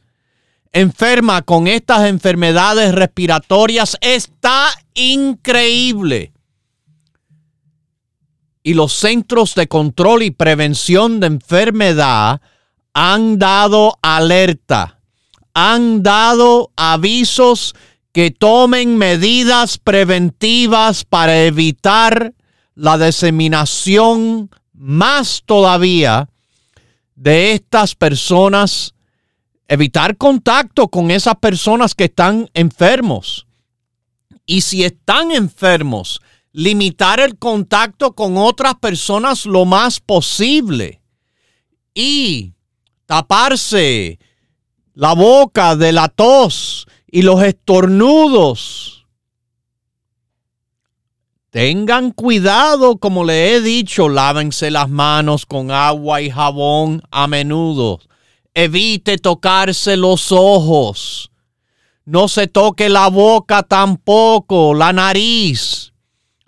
enferma 0.71 1.41
con 1.43 1.67
estas 1.67 2.08
enfermedades 2.08 2.93
respiratorias 2.93 3.95
está 4.01 4.67
increíble 4.93 6.34
y 8.63 8.73
los 8.73 8.93
Centros 8.93 9.54
de 9.54 9.67
Control 9.67 10.23
y 10.23 10.32
Prevención 10.32 11.19
de 11.19 11.28
Enfermedad 11.28 12.41
han 12.95 13.38
dado 13.38 13.99
alerta, 14.01 15.01
han 15.53 16.01
dado 16.01 16.71
avisos 16.77 17.75
que 18.13 18.31
tomen 18.31 18.97
medidas 18.97 19.77
preventivas 19.77 21.03
para 21.03 21.43
evitar 21.43 22.34
la 22.73 22.97
diseminación 22.97 24.49
más 24.71 25.43
todavía 25.45 26.29
de 27.15 27.51
estas 27.51 27.95
personas, 27.95 28.95
evitar 29.67 30.15
contacto 30.15 30.88
con 30.88 31.12
esas 31.12 31.36
personas 31.36 31.95
que 31.95 32.05
están 32.05 32.49
enfermos. 32.53 33.45
Y 34.45 34.62
si 34.62 34.86
están 34.86 35.31
enfermos, 35.31 36.21
limitar 36.53 37.19
el 37.19 37.38
contacto 37.38 38.13
con 38.13 38.38
otras 38.38 38.75
personas 38.75 39.45
lo 39.45 39.65
más 39.65 39.99
posible 39.99 41.01
y 41.93 42.55
taparse 43.05 44.19
la 44.93 45.13
boca 45.13 45.75
de 45.75 45.91
la 45.91 46.07
tos 46.07 46.87
y 47.07 47.21
los 47.21 47.43
estornudos. 47.43 49.05
Tengan 51.49 52.11
cuidado, 52.11 52.97
como 52.97 53.23
le 53.23 53.55
he 53.55 53.61
dicho, 53.61 54.09
lávense 54.09 54.71
las 54.71 54.89
manos 54.89 55.45
con 55.45 55.71
agua 55.71 56.21
y 56.21 56.29
jabón 56.29 57.01
a 57.11 57.27
menudo. 57.27 58.01
Evite 58.53 59.17
tocarse 59.17 59.95
los 59.95 60.33
ojos. 60.33 61.31
No 62.03 62.27
se 62.27 62.47
toque 62.47 62.89
la 62.89 63.07
boca 63.07 63.63
tampoco, 63.63 64.73
la 64.73 64.91
nariz. 64.91 65.93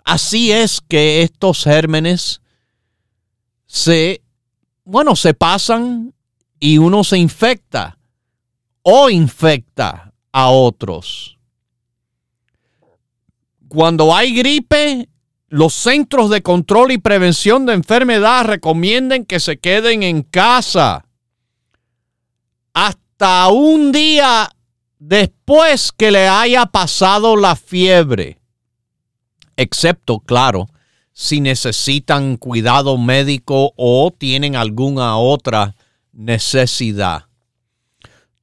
Así 0.04 0.52
es 0.52 0.80
que 0.86 1.22
estos 1.22 1.64
gérmenes 1.64 2.40
se, 3.66 4.22
bueno, 4.84 5.16
se 5.16 5.34
pasan 5.34 6.14
y 6.60 6.78
uno 6.78 7.04
se 7.04 7.18
infecta 7.18 7.98
o 8.82 9.10
infecta 9.10 10.12
a 10.32 10.50
otros. 10.50 11.38
Cuando 13.68 14.14
hay 14.14 14.34
gripe, 14.34 15.08
los 15.48 15.74
centros 15.74 16.30
de 16.30 16.42
control 16.42 16.92
y 16.92 16.98
prevención 16.98 17.66
de 17.66 17.74
enfermedad 17.74 18.44
recomiendan 18.44 19.24
que 19.24 19.40
se 19.40 19.58
queden 19.58 20.02
en 20.02 20.22
casa 20.22 21.06
hasta 22.72 23.48
un 23.48 23.92
día 23.92 24.50
después 24.98 25.92
que 25.92 26.10
le 26.10 26.28
haya 26.28 26.66
pasado 26.66 27.36
la 27.36 27.56
fiebre 27.56 28.38
excepto, 29.58 30.20
claro, 30.20 30.68
si 31.12 31.40
necesitan 31.40 32.36
cuidado 32.36 32.96
médico 32.96 33.72
o 33.76 34.10
tienen 34.16 34.56
alguna 34.56 35.18
otra 35.18 35.74
necesidad. 36.18 37.26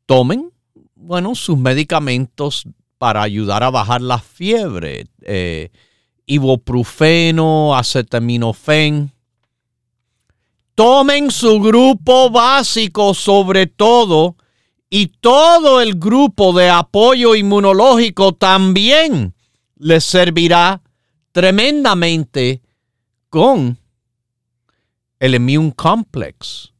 Tomen, 0.05 0.51
bueno, 0.95 1.35
sus 1.35 1.57
medicamentos 1.57 2.63
para 2.97 3.21
ayudar 3.21 3.63
a 3.63 3.69
bajar 3.69 4.01
la 4.01 4.17
fiebre. 4.17 5.07
Eh, 5.21 5.71
ibuprofeno, 6.25 7.75
acetaminofén. 7.75 9.11
Tomen 10.73 11.31
su 11.31 11.59
grupo 11.59 12.29
básico 12.29 13.13
sobre 13.13 13.67
todo 13.67 14.35
y 14.89 15.07
todo 15.07 15.81
el 15.81 15.95
grupo 15.95 16.53
de 16.53 16.69
apoyo 16.69 17.35
inmunológico 17.35 18.33
también 18.33 19.33
les 19.77 20.03
servirá 20.03 20.81
tremendamente 21.31 22.61
con 23.29 23.77
el 25.19 25.35
immune 25.35 25.73
complex, 25.73 26.71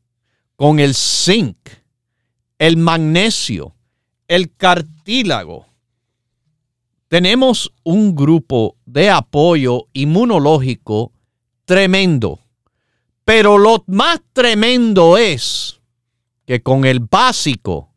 con 0.55 0.79
el 0.79 0.93
zinc, 0.93 1.57
el 2.57 2.77
magnesio, 2.77 3.75
el 4.27 4.55
cartílago. 4.55 5.65
Tenemos 7.07 7.71
un 7.83 8.15
grupo 8.15 8.77
de 8.85 9.09
apoyo 9.09 9.87
inmunológico 9.93 11.11
tremendo. 11.65 12.39
Pero 13.23 13.57
lo 13.57 13.83
más 13.87 14.21
tremendo 14.33 15.17
es 15.17 15.79
que 16.45 16.61
con 16.61 16.85
el 16.85 16.99
básico 16.99 17.89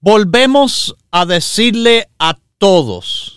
Volvemos 0.00 0.96
a 1.10 1.26
decirle 1.26 2.08
a 2.18 2.38
todos. 2.58 3.35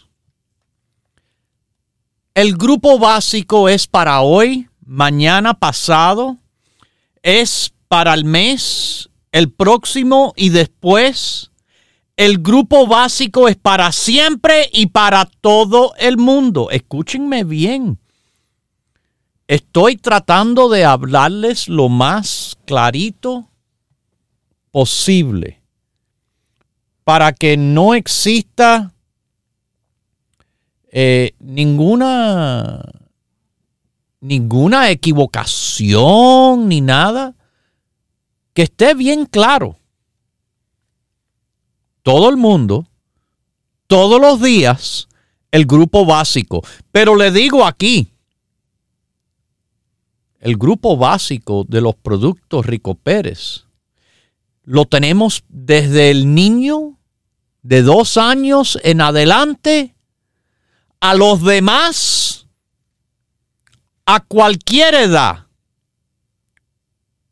El 2.40 2.56
grupo 2.56 2.98
básico 2.98 3.68
es 3.68 3.86
para 3.86 4.22
hoy, 4.22 4.70
mañana 4.86 5.56
pasado, 5.56 6.38
es 7.22 7.74
para 7.90 8.14
el 8.14 8.24
mes, 8.24 9.10
el 9.34 9.52
próximo 9.52 10.32
y 10.38 10.48
después. 10.48 11.52
El 12.16 12.38
grupo 12.38 12.88
básico 12.88 13.50
es 13.50 13.58
para 13.58 13.92
siempre 13.92 14.70
y 14.72 14.86
para 14.86 15.26
todo 15.26 15.94
el 15.98 16.16
mundo. 16.16 16.70
Escúchenme 16.72 17.44
bien. 17.44 18.00
Estoy 19.50 19.98
tratando 19.98 20.70
de 20.70 20.86
hablarles 20.86 21.68
lo 21.68 21.90
más 21.90 22.56
clarito 22.64 23.50
posible 24.72 25.62
para 27.04 27.34
que 27.34 27.58
no 27.58 27.96
exista 27.96 28.94
eh, 30.92 31.34
ninguna 31.40 32.84
ninguna 34.22 34.90
equivocación 34.90 36.68
ni 36.68 36.82
nada 36.82 37.36
que 38.54 38.64
esté 38.64 38.94
bien 38.94 39.26
claro. 39.26 39.78
Todo 42.02 42.30
el 42.30 42.38
mundo, 42.38 42.88
todos 43.88 44.20
los 44.20 44.42
días, 44.42 45.08
el 45.52 45.66
grupo 45.66 46.06
básico. 46.06 46.62
Pero 46.92 47.16
le 47.16 47.32
digo 47.32 47.66
aquí, 47.66 48.12
el 50.40 50.58
grupo 50.58 50.98
básico 50.98 51.66
de 51.68 51.82
los 51.82 51.96
productos 51.96 52.66
Rico 52.66 52.96
Pérez 52.96 53.66
lo 54.64 54.86
tenemos 54.86 55.44
desde 55.50 56.12
el 56.12 56.34
niño 56.34 56.98
de 57.62 57.82
dos 57.82 58.18
años 58.18 58.80
en 58.84 59.02
adelante 59.02 59.96
a 61.00 61.16
los 61.16 61.44
demás 61.44 62.48
a 64.06 64.20
cualquier 64.22 64.96
edad 64.96 65.46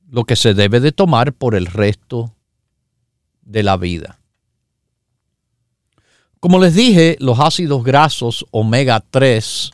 lo 0.09 0.23
que 0.23 0.35
se 0.35 0.53
debe 0.53 0.79
de 0.79 0.91
tomar 0.91 1.33
por 1.33 1.55
el 1.55 1.65
resto 1.65 2.33
de 3.41 3.63
la 3.63 3.77
vida. 3.77 4.19
Como 6.39 6.59
les 6.59 6.75
dije, 6.75 7.17
los 7.19 7.39
ácidos 7.39 7.83
grasos 7.83 8.45
omega 8.51 9.03
3 9.09 9.71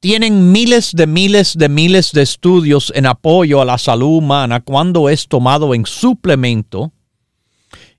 tienen 0.00 0.52
miles 0.52 0.92
de 0.92 1.06
miles 1.06 1.54
de 1.56 1.68
miles 1.68 2.12
de 2.12 2.22
estudios 2.22 2.92
en 2.94 3.06
apoyo 3.06 3.60
a 3.60 3.64
la 3.64 3.78
salud 3.78 4.18
humana 4.18 4.60
cuando 4.60 5.08
es 5.08 5.28
tomado 5.28 5.74
en 5.74 5.86
suplemento 5.86 6.92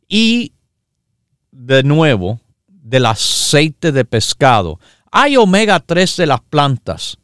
y 0.08 0.54
de 1.52 1.84
nuevo 1.84 2.40
del 2.90 3.06
aceite 3.06 3.92
de 3.92 4.04
pescado. 4.04 4.80
Hay 5.12 5.38
omega 5.38 5.80
3 5.80 6.18
de 6.18 6.26
las 6.26 6.42
plantas. 6.42 7.20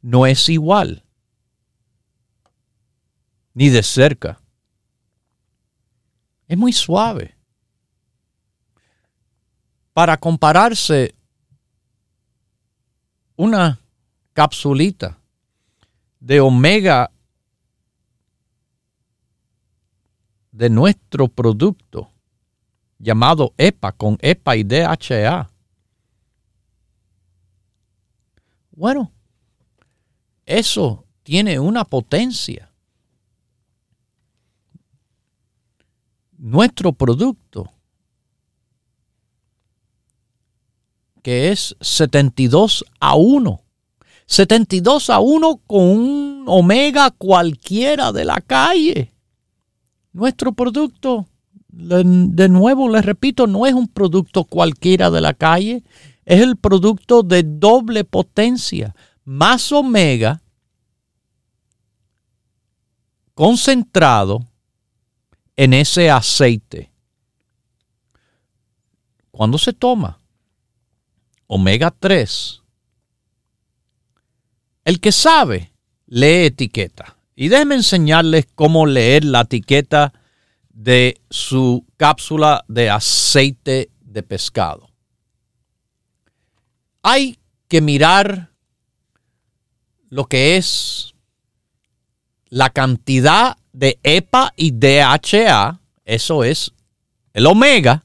No 0.00 0.26
es 0.26 0.48
igual. 0.48 1.04
Ni 3.52 3.68
de 3.68 3.82
cerca. 3.82 4.40
Es 6.46 6.56
muy 6.56 6.72
suave. 6.72 7.36
Para 9.92 10.16
compararse 10.18 11.16
una 13.34 13.80
capsulita 14.32 15.18
de 16.20 16.40
omega 16.40 17.10
de 20.52 20.70
nuestro 20.70 21.26
producto 21.26 22.09
llamado 23.00 23.54
EPA 23.56 23.92
con 23.92 24.18
EPA 24.20 24.56
y 24.56 24.62
DHA. 24.62 25.50
Bueno, 28.70 29.10
eso 30.46 31.06
tiene 31.22 31.58
una 31.58 31.84
potencia. 31.84 32.70
Nuestro 36.38 36.92
producto 36.92 37.70
que 41.22 41.50
es 41.50 41.76
72 41.80 42.84
a 42.98 43.14
1. 43.14 43.62
72 44.26 45.10
a 45.10 45.20
1 45.20 45.60
con 45.66 45.82
un 45.82 46.44
omega 46.46 47.10
cualquiera 47.10 48.12
de 48.12 48.24
la 48.24 48.40
calle. 48.40 49.12
Nuestro 50.12 50.52
producto, 50.52 51.26
de 51.72 52.48
nuevo 52.48 52.88
les 52.88 53.04
repito, 53.04 53.46
no 53.46 53.66
es 53.66 53.74
un 53.74 53.88
producto 53.88 54.44
cualquiera 54.44 55.10
de 55.10 55.20
la 55.20 55.34
calle, 55.34 55.82
es 56.24 56.40
el 56.40 56.56
producto 56.56 57.22
de 57.22 57.42
doble 57.44 58.04
potencia, 58.04 58.94
más 59.24 59.70
omega 59.72 60.42
concentrado 63.34 64.46
en 65.56 65.74
ese 65.74 66.10
aceite. 66.10 66.90
Cuando 69.30 69.58
se 69.58 69.72
toma 69.72 70.20
omega 71.46 71.90
3. 71.90 72.62
El 74.84 75.00
que 75.00 75.10
sabe, 75.10 75.72
lee 76.06 76.46
etiqueta. 76.46 77.16
Y 77.34 77.48
déjenme 77.48 77.74
enseñarles 77.74 78.46
cómo 78.54 78.86
leer 78.86 79.24
la 79.24 79.40
etiqueta 79.40 80.12
de 80.70 81.20
su 81.30 81.84
cápsula 81.96 82.64
de 82.68 82.90
aceite 82.90 83.90
de 84.00 84.22
pescado. 84.22 84.90
Hay 87.02 87.38
que 87.68 87.80
mirar 87.80 88.50
lo 90.08 90.26
que 90.26 90.56
es 90.56 91.14
la 92.48 92.70
cantidad 92.70 93.56
de 93.72 93.98
EPA 94.02 94.52
y 94.56 94.72
DHA, 94.72 95.80
eso 96.04 96.44
es 96.44 96.72
el 97.32 97.46
omega, 97.46 98.04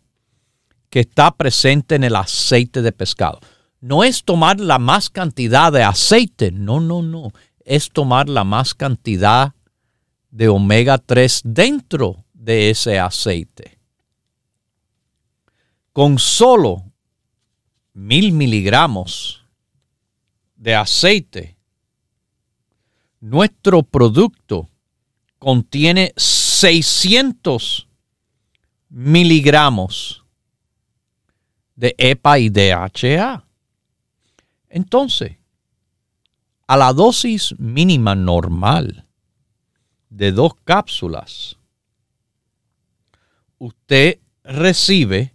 que 0.89 1.01
está 1.01 1.31
presente 1.31 1.95
en 1.95 2.03
el 2.03 2.15
aceite 2.15 2.81
de 2.81 2.91
pescado. 2.91 3.39
No 3.81 4.03
es 4.03 4.23
tomar 4.23 4.59
la 4.59 4.79
más 4.79 5.09
cantidad 5.09 5.71
de 5.71 5.83
aceite, 5.83 6.51
no, 6.51 6.79
no, 6.79 7.01
no. 7.01 7.31
Es 7.65 7.89
tomar 7.89 8.29
la 8.29 8.43
más 8.43 8.73
cantidad 8.73 9.53
de 10.29 10.47
omega 10.47 10.97
3 10.97 11.41
dentro 11.43 12.24
de 12.45 12.69
ese 12.69 12.99
aceite. 12.99 13.79
Con 15.91 16.19
solo 16.19 16.93
mil 17.93 18.33
miligramos 18.33 19.43
de 20.55 20.75
aceite, 20.75 21.57
nuestro 23.19 23.81
producto 23.81 24.69
contiene 25.39 26.13
600 26.17 27.87
miligramos 28.89 30.23
de 31.75 31.95
EPA 31.97 32.37
y 32.37 32.49
DHA. 32.49 33.43
Entonces, 34.69 35.37
a 36.67 36.77
la 36.77 36.93
dosis 36.93 37.55
mínima 37.57 38.13
normal 38.13 39.07
de 40.09 40.31
dos 40.31 40.53
cápsulas, 40.63 41.54
usted 43.57 44.19
recibe 44.43 45.33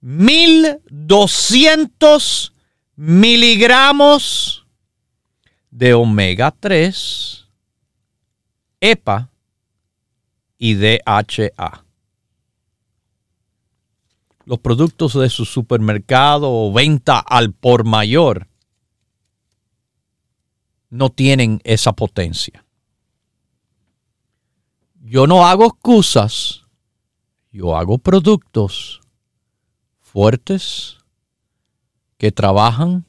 1200 0.00 2.52
miligramos 2.96 4.66
de 5.70 5.94
omega 5.94 6.50
3, 6.50 7.46
EPA 8.80 9.30
y 10.58 10.74
DHA 10.74 11.84
los 14.50 14.58
productos 14.58 15.14
de 15.14 15.30
su 15.30 15.44
supermercado 15.44 16.50
o 16.50 16.72
venta 16.72 17.20
al 17.20 17.52
por 17.52 17.84
mayor 17.84 18.48
no 20.88 21.10
tienen 21.10 21.60
esa 21.62 21.92
potencia. 21.92 22.66
Yo 25.00 25.28
no 25.28 25.46
hago 25.46 25.66
excusas, 25.66 26.59
yo 27.52 27.76
hago 27.76 27.98
productos 27.98 29.00
fuertes 30.00 30.98
que 32.16 32.32
trabajan, 32.32 33.06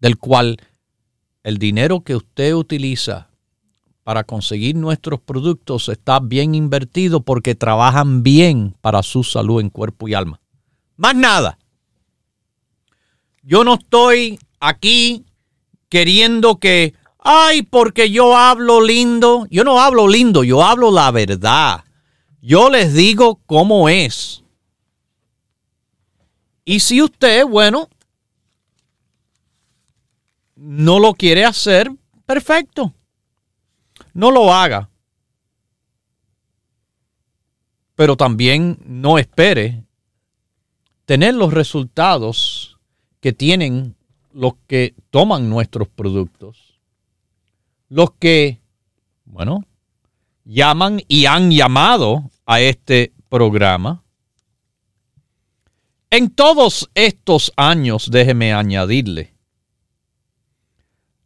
del 0.00 0.18
cual 0.18 0.58
el 1.42 1.58
dinero 1.58 2.00
que 2.00 2.16
usted 2.16 2.54
utiliza 2.54 3.28
para 4.04 4.22
conseguir 4.24 4.76
nuestros 4.76 5.20
productos 5.20 5.88
está 5.88 6.20
bien 6.20 6.54
invertido 6.54 7.22
porque 7.22 7.54
trabajan 7.54 8.22
bien 8.22 8.76
para 8.80 9.02
su 9.02 9.24
salud 9.24 9.60
en 9.60 9.70
cuerpo 9.70 10.06
y 10.06 10.14
alma. 10.14 10.40
Más 10.96 11.16
nada. 11.16 11.58
Yo 13.42 13.64
no 13.64 13.74
estoy 13.74 14.38
aquí 14.60 15.24
queriendo 15.88 16.58
que, 16.58 16.94
ay, 17.18 17.62
porque 17.62 18.10
yo 18.10 18.36
hablo 18.36 18.80
lindo. 18.80 19.46
Yo 19.50 19.64
no 19.64 19.80
hablo 19.80 20.06
lindo, 20.06 20.44
yo 20.44 20.62
hablo 20.62 20.90
la 20.90 21.10
verdad. 21.10 21.85
Yo 22.46 22.70
les 22.70 22.94
digo 22.94 23.40
cómo 23.46 23.88
es. 23.88 24.44
Y 26.64 26.80
si 26.80 27.02
usted, 27.02 27.44
bueno, 27.44 27.88
no 30.54 31.00
lo 31.00 31.14
quiere 31.14 31.44
hacer, 31.44 31.90
perfecto 32.24 32.92
no 34.16 34.30
lo 34.30 34.52
haga. 34.52 34.88
Pero 37.94 38.16
también 38.16 38.78
no 38.84 39.18
espere 39.18 39.84
tener 41.04 41.34
los 41.34 41.52
resultados 41.52 42.78
que 43.20 43.34
tienen 43.34 43.94
los 44.32 44.54
que 44.66 44.94
toman 45.10 45.50
nuestros 45.50 45.88
productos. 45.88 46.80
Los 47.88 48.10
que, 48.12 48.58
bueno, 49.26 49.64
llaman 50.44 51.02
y 51.06 51.26
han 51.26 51.50
llamado 51.50 52.30
a 52.46 52.60
este 52.60 53.12
programa. 53.28 54.02
En 56.08 56.30
todos 56.30 56.88
estos 56.94 57.52
años, 57.56 58.08
déjeme 58.10 58.54
añadirle, 58.54 59.34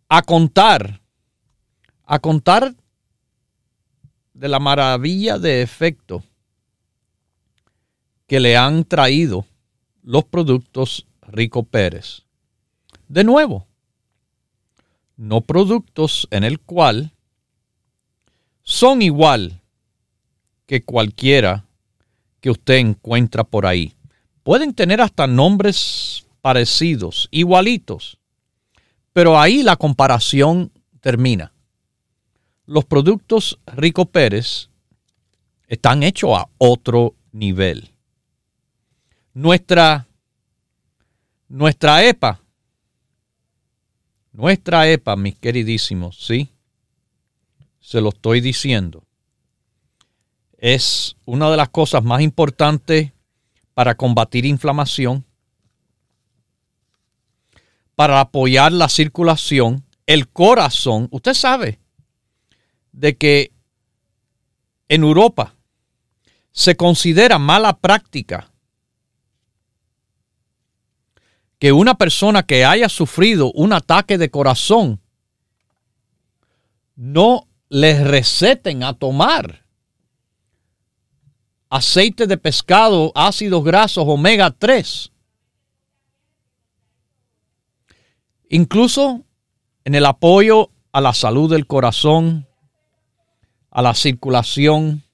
a 0.09 0.23
contar, 0.23 1.03
a 2.05 2.19
contar 2.19 2.75
de 4.33 4.49
la 4.49 4.59
maravilla 4.59 5.39
de 5.39 5.63
efecto 5.63 6.25
que 8.27 8.41
le 8.41 8.57
han 8.57 8.85
traído 8.85 9.47
los 10.03 10.25
productos 10.25 11.07
Rico 11.21 11.63
Pérez. 11.63 12.23
De 13.09 13.23
nuevo, 13.23 13.67
no 15.17 15.43
productos 15.43 16.27
en 16.31 16.45
el 16.45 16.59
cual 16.61 17.13
son 18.63 19.03
igual 19.03 19.60
que 20.71 20.85
cualquiera 20.85 21.65
que 22.41 22.51
usted 22.51 22.75
encuentra 22.75 23.43
por 23.43 23.67
ahí. 23.67 23.93
Pueden 24.45 24.73
tener 24.73 25.01
hasta 25.01 25.27
nombres 25.27 26.29
parecidos, 26.41 27.27
igualitos, 27.33 28.19
pero 29.13 29.41
ahí 29.41 29.65
la 29.65 29.75
comparación 29.75 30.71
termina 31.01 31.53
los 32.71 32.85
productos 32.85 33.59
Rico 33.67 34.05
Pérez 34.05 34.71
están 35.67 36.05
hechos 36.05 36.39
a 36.39 36.49
otro 36.57 37.17
nivel. 37.33 37.91
Nuestra, 39.35 40.07
nuestra 41.49 42.05
EPA, 42.05 42.41
nuestra 44.31 44.89
EPA, 44.89 45.17
mis 45.17 45.35
queridísimos, 45.35 46.25
sí, 46.25 46.49
se 47.81 48.01
lo 48.01 48.11
estoy 48.11 48.41
diciendo, 48.41 49.03
es 50.61 51.17
una 51.25 51.51
de 51.51 51.57
las 51.57 51.71
cosas 51.71 52.05
más 52.05 52.21
importantes 52.21 53.13
para 53.73 53.95
combatir 53.95 54.45
inflamación, 54.45 55.25
para 57.95 58.21
apoyar 58.21 58.71
la 58.71 58.91
circulación, 58.91 59.87
el 60.07 60.29
corazón. 60.29 61.09
Usted 61.11 61.33
sabe, 61.33 61.81
de 62.93 63.17
que 63.17 63.53
en 64.89 65.03
Europa 65.03 65.55
se 66.53 66.77
considera 66.77 67.39
mala 67.39 67.79
práctica 67.79 68.53
que 71.59 71.73
una 71.73 71.95
persona 71.97 72.43
que 72.43 72.65
haya 72.67 72.89
sufrido 72.89 73.51
un 73.53 73.73
ataque 73.73 74.19
de 74.19 74.31
corazón 74.31 75.01
no 76.97 77.49
les 77.71 78.07
receten 78.07 78.83
a 78.83 78.95
tomar 78.95 79.70
aceite 81.71 82.27
de 82.27 82.37
pescado, 82.37 83.13
ácidos 83.15 83.65
grasos, 83.65 84.05
omega 84.07 84.51
3. 84.51 85.13
Incluso 88.51 89.25
en 89.85 89.95
el 89.95 90.05
apoyo 90.05 90.71
a 90.91 91.01
la 91.01 91.15
salud 91.15 91.49
del 91.49 91.69
corazón, 91.69 92.49
a 93.71 93.81
la 93.81 93.95
circulación, 93.95 95.05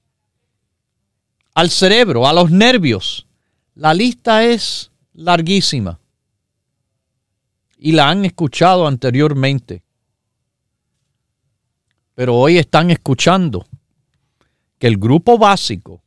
al 1.53 1.69
cerebro, 1.69 2.27
a 2.27 2.33
los 2.33 2.49
nervios. 2.49 3.27
La 3.75 3.93
lista 3.93 4.43
es 4.43 4.91
larguísima 5.13 5.99
y 7.77 7.91
la 7.91 8.09
han 8.09 8.25
escuchado 8.25 8.87
anteriormente. 8.87 9.83
Pero 12.15 12.35
hoy 12.35 12.57
están 12.57 12.89
escuchando 12.89 13.67
que 14.79 14.87
el 14.87 14.97
grupo 14.97 15.37
básico 15.37 16.01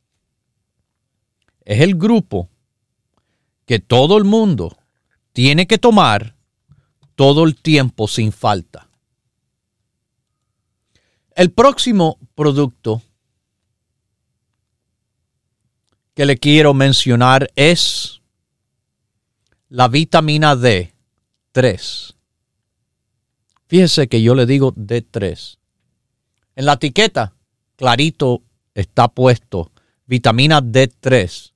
es 1.65 1.81
el 1.81 1.95
grupo 1.95 2.49
que 3.67 3.79
todo 3.79 4.19
el 4.19 4.25
mundo 4.25 4.77
tiene 5.33 5.67
que 5.67 5.79
tomar 5.79 6.35
todo 7.15 7.45
el 7.45 7.55
tiempo 7.55 8.09
sin 8.09 8.33
falta. 8.33 8.89
El 11.35 11.53
próximo 11.53 12.19
producto 12.35 13.03
que 16.15 16.27
le 16.27 16.37
quiero 16.37 16.75
mencionar 16.75 17.51
es 17.55 18.21
la 19.69 19.89
vitamina 19.89 20.55
D3. 20.55 22.15
Fíjese 23.69 24.09
que 24.09 24.21
yo 24.21 24.35
le 24.35 24.47
digo 24.47 24.75
D3. 24.75 25.59
En 26.57 26.67
la 26.67 26.73
etiqueta, 26.73 27.35
clarito 27.77 28.43
está 28.75 29.09
puesto 29.09 29.71
vitamina 30.11 30.61
D3, 30.61 31.53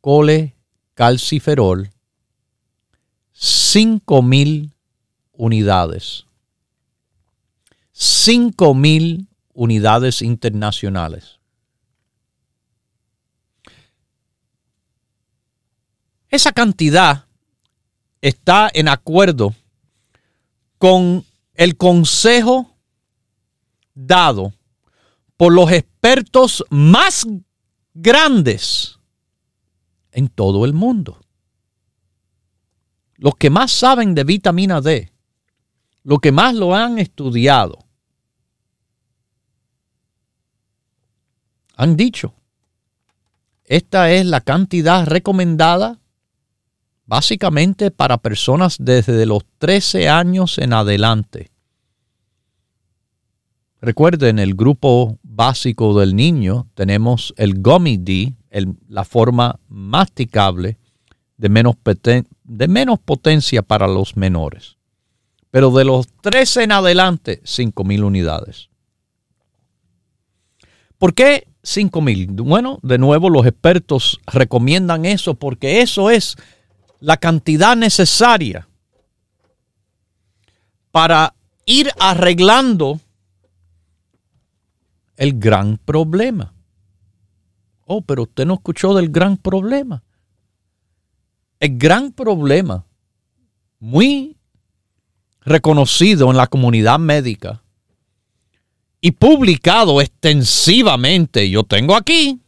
cole 0.00 0.56
calciferol, 0.94 1.88
5000 3.30 4.72
unidades. 5.30 6.26
5.000 7.94 9.28
unidades 9.52 10.20
internacionales. 10.22 11.38
Esa 16.28 16.50
cantidad 16.50 17.26
está 18.20 18.68
en 18.74 18.88
acuerdo 18.88 19.54
con 20.78 21.24
el 21.54 21.76
consejo 21.76 22.74
dado 23.94 24.52
por 25.42 25.52
los 25.52 25.72
expertos 25.72 26.64
más 26.70 27.26
grandes 27.94 29.00
en 30.12 30.28
todo 30.28 30.64
el 30.64 30.72
mundo. 30.72 31.18
Los 33.16 33.34
que 33.34 33.50
más 33.50 33.72
saben 33.72 34.14
de 34.14 34.22
vitamina 34.22 34.80
D, 34.80 35.10
los 36.04 36.20
que 36.20 36.30
más 36.30 36.54
lo 36.54 36.76
han 36.76 37.00
estudiado, 37.00 37.84
han 41.74 41.96
dicho, 41.96 42.34
esta 43.64 44.12
es 44.12 44.24
la 44.24 44.42
cantidad 44.42 45.04
recomendada 45.06 45.98
básicamente 47.04 47.90
para 47.90 48.18
personas 48.18 48.76
desde 48.78 49.26
los 49.26 49.44
13 49.58 50.08
años 50.08 50.58
en 50.58 50.72
adelante. 50.72 51.50
Recuerden, 53.82 54.38
el 54.38 54.54
grupo 54.54 55.18
básico 55.34 55.98
del 55.98 56.14
niño 56.14 56.68
tenemos 56.74 57.34
el 57.36 57.60
Gummy 57.60 57.96
D, 57.96 58.34
la 58.88 59.04
forma 59.04 59.58
masticable 59.68 60.78
de 61.36 61.48
menos, 61.48 61.76
de 62.44 62.68
menos 62.68 62.98
potencia 62.98 63.62
para 63.62 63.88
los 63.88 64.16
menores. 64.16 64.76
Pero 65.50 65.70
de 65.70 65.84
los 65.84 66.06
13 66.22 66.64
en 66.64 66.72
adelante, 66.72 67.42
5.000 67.44 68.04
unidades. 68.04 68.68
¿Por 70.98 71.14
qué 71.14 71.46
5 71.62 72.00
mil. 72.00 72.26
Bueno, 72.26 72.78
de 72.82 72.98
nuevo 72.98 73.30
los 73.30 73.46
expertos 73.46 74.20
recomiendan 74.26 75.04
eso 75.04 75.34
porque 75.34 75.80
eso 75.80 76.10
es 76.10 76.36
la 77.00 77.16
cantidad 77.16 77.76
necesaria 77.76 78.68
para 80.90 81.34
ir 81.64 81.90
arreglando 81.98 83.00
el 85.22 85.38
gran 85.38 85.78
problema. 85.78 86.52
Oh, 87.86 88.02
pero 88.02 88.24
usted 88.24 88.44
no 88.44 88.54
escuchó 88.54 88.92
del 88.92 89.08
gran 89.08 89.36
problema. 89.36 90.02
El 91.60 91.78
gran 91.78 92.10
problema, 92.10 92.84
muy 93.78 94.36
reconocido 95.42 96.28
en 96.28 96.36
la 96.36 96.48
comunidad 96.48 96.98
médica 96.98 97.62
y 99.00 99.12
publicado 99.12 100.00
extensivamente, 100.00 101.48
yo 101.48 101.62
tengo 101.62 101.94
aquí 101.94 102.40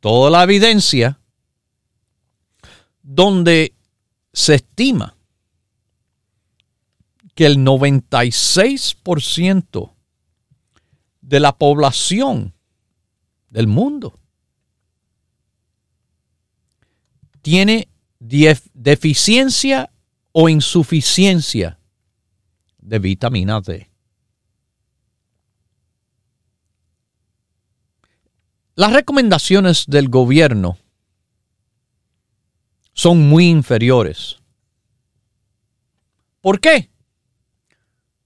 toda 0.00 0.30
la 0.30 0.44
evidencia 0.44 1.20
donde 3.02 3.74
se 4.32 4.54
estima 4.54 5.14
que 7.34 7.44
el 7.44 7.58
96% 7.58 9.95
de 11.26 11.40
la 11.40 11.58
población 11.58 12.54
del 13.50 13.66
mundo 13.66 14.20
tiene 17.42 17.88
deficiencia 18.18 19.90
o 20.30 20.48
insuficiencia 20.48 21.80
de 22.78 22.98
vitamina 23.00 23.60
D. 23.60 23.90
Las 28.76 28.92
recomendaciones 28.92 29.86
del 29.86 30.08
gobierno 30.08 30.78
son 32.92 33.28
muy 33.28 33.48
inferiores. 33.48 34.36
¿Por 36.40 36.60
qué? 36.60 36.90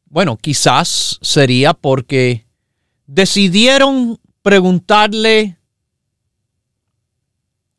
Bueno, 0.07 0.37
quizás 0.37 1.19
sería 1.23 1.73
porque 1.73 2.50
decidieron 3.11 4.21
preguntarle 4.41 5.59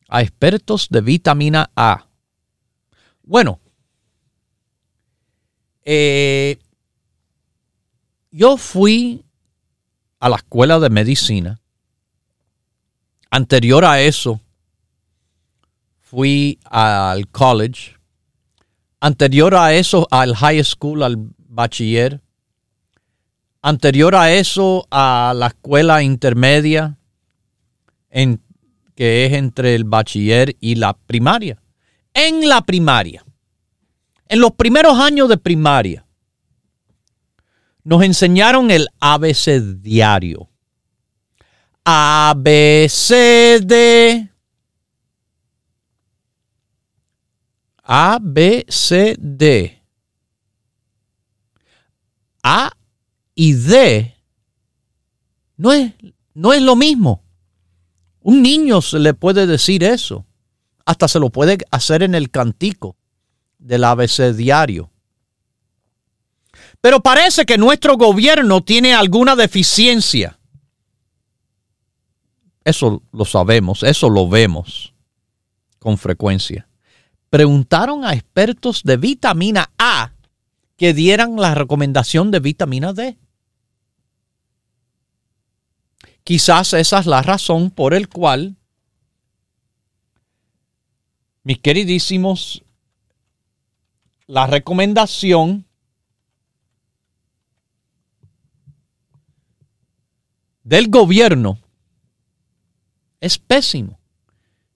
a 0.09 0.21
expertos 0.21 0.89
de 0.89 0.99
vitamina 0.99 1.71
A. 1.73 2.05
Bueno, 3.23 3.61
eh, 5.85 6.59
yo 8.29 8.57
fui 8.57 9.23
a 10.19 10.27
la 10.27 10.35
escuela 10.35 10.79
de 10.79 10.89
medicina. 10.89 11.61
Anterior 13.29 13.85
a 13.85 14.01
eso, 14.01 14.41
fui 16.01 16.59
al 16.65 17.29
college. 17.29 17.95
Anterior 18.99 19.55
a 19.55 19.73
eso, 19.73 20.09
al 20.11 20.35
high 20.35 20.61
school, 20.65 21.03
al 21.03 21.15
bachiller. 21.37 22.21
Anterior 23.63 24.15
a 24.15 24.31
eso, 24.31 24.87
a 24.89 25.33
la 25.35 25.47
escuela 25.47 26.01
intermedia, 26.01 26.97
que 28.09 29.25
es 29.25 29.33
entre 29.33 29.75
el 29.75 29.83
bachiller 29.83 30.57
y 30.59 30.75
la 30.75 30.93
primaria. 30.93 31.61
En 32.13 32.49
la 32.49 32.61
primaria, 32.61 33.23
en 34.27 34.39
los 34.39 34.51
primeros 34.53 34.97
años 34.99 35.29
de 35.29 35.37
primaria, 35.37 36.05
nos 37.83 38.03
enseñaron 38.03 38.71
el 38.71 38.87
ABC 38.99 39.61
diario. 39.79 40.49
A, 41.85 42.33
B, 42.35 42.87
C, 42.89 43.59
D. 43.63 44.29
A, 47.83 48.17
B, 48.21 48.65
C, 48.67 49.15
D. 49.19 49.83
A 52.43 52.71
y 53.43 53.53
D 53.53 54.15
no 55.57 55.73
es, 55.73 55.93
no 56.35 56.53
es 56.53 56.61
lo 56.61 56.75
mismo. 56.75 57.23
Un 58.19 58.43
niño 58.43 58.83
se 58.83 58.99
le 58.99 59.15
puede 59.15 59.47
decir 59.47 59.83
eso. 59.83 60.27
Hasta 60.85 61.07
se 61.07 61.17
lo 61.17 61.31
puede 61.31 61.57
hacer 61.71 62.03
en 62.03 62.13
el 62.13 62.29
cantico 62.29 62.97
del 63.57 63.83
ABC 63.83 64.35
diario. 64.35 64.91
Pero 66.81 66.99
parece 66.99 67.47
que 67.47 67.57
nuestro 67.57 67.97
gobierno 67.97 68.61
tiene 68.61 68.93
alguna 68.93 69.35
deficiencia. 69.35 70.37
Eso 72.63 73.01
lo 73.11 73.25
sabemos, 73.25 73.81
eso 73.81 74.07
lo 74.11 74.29
vemos 74.29 74.93
con 75.79 75.97
frecuencia. 75.97 76.67
Preguntaron 77.31 78.05
a 78.05 78.13
expertos 78.13 78.83
de 78.83 78.97
vitamina 78.97 79.71
A 79.79 80.11
que 80.77 80.93
dieran 80.93 81.37
la 81.37 81.55
recomendación 81.55 82.29
de 82.29 82.39
vitamina 82.39 82.93
D. 82.93 83.17
Quizás 86.23 86.73
esa 86.73 86.99
es 86.99 87.05
la 87.05 87.21
razón 87.21 87.71
por 87.71 87.93
el 87.93 88.07
cual, 88.07 88.55
mis 91.43 91.59
queridísimos, 91.59 92.63
la 94.27 94.47
recomendación 94.47 95.65
del 100.63 100.87
gobierno 100.89 101.59
es 103.19 103.37
pésimo 103.37 103.99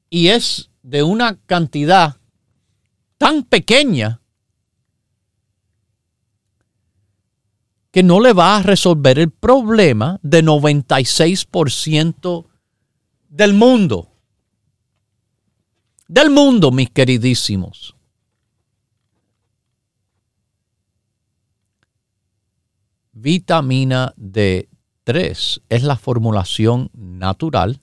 y 0.10 0.28
es 0.30 0.70
de 0.84 1.04
una 1.04 1.38
cantidad 1.46 2.18
tan 3.18 3.44
pequeña 3.44 4.20
que 7.96 8.04
no 8.04 8.20
le 8.20 8.34
va 8.34 8.58
a 8.58 8.62
resolver 8.62 9.18
el 9.20 9.32
problema 9.32 10.20
de 10.22 10.44
96% 10.44 12.46
del 13.30 13.54
mundo. 13.54 14.12
Del 16.06 16.30
mundo, 16.30 16.72
mis 16.72 16.90
queridísimos. 16.90 17.96
Vitamina 23.14 24.14
D3 24.18 25.62
es 25.70 25.84
la 25.84 25.96
formulación 25.96 26.90
natural. 26.92 27.80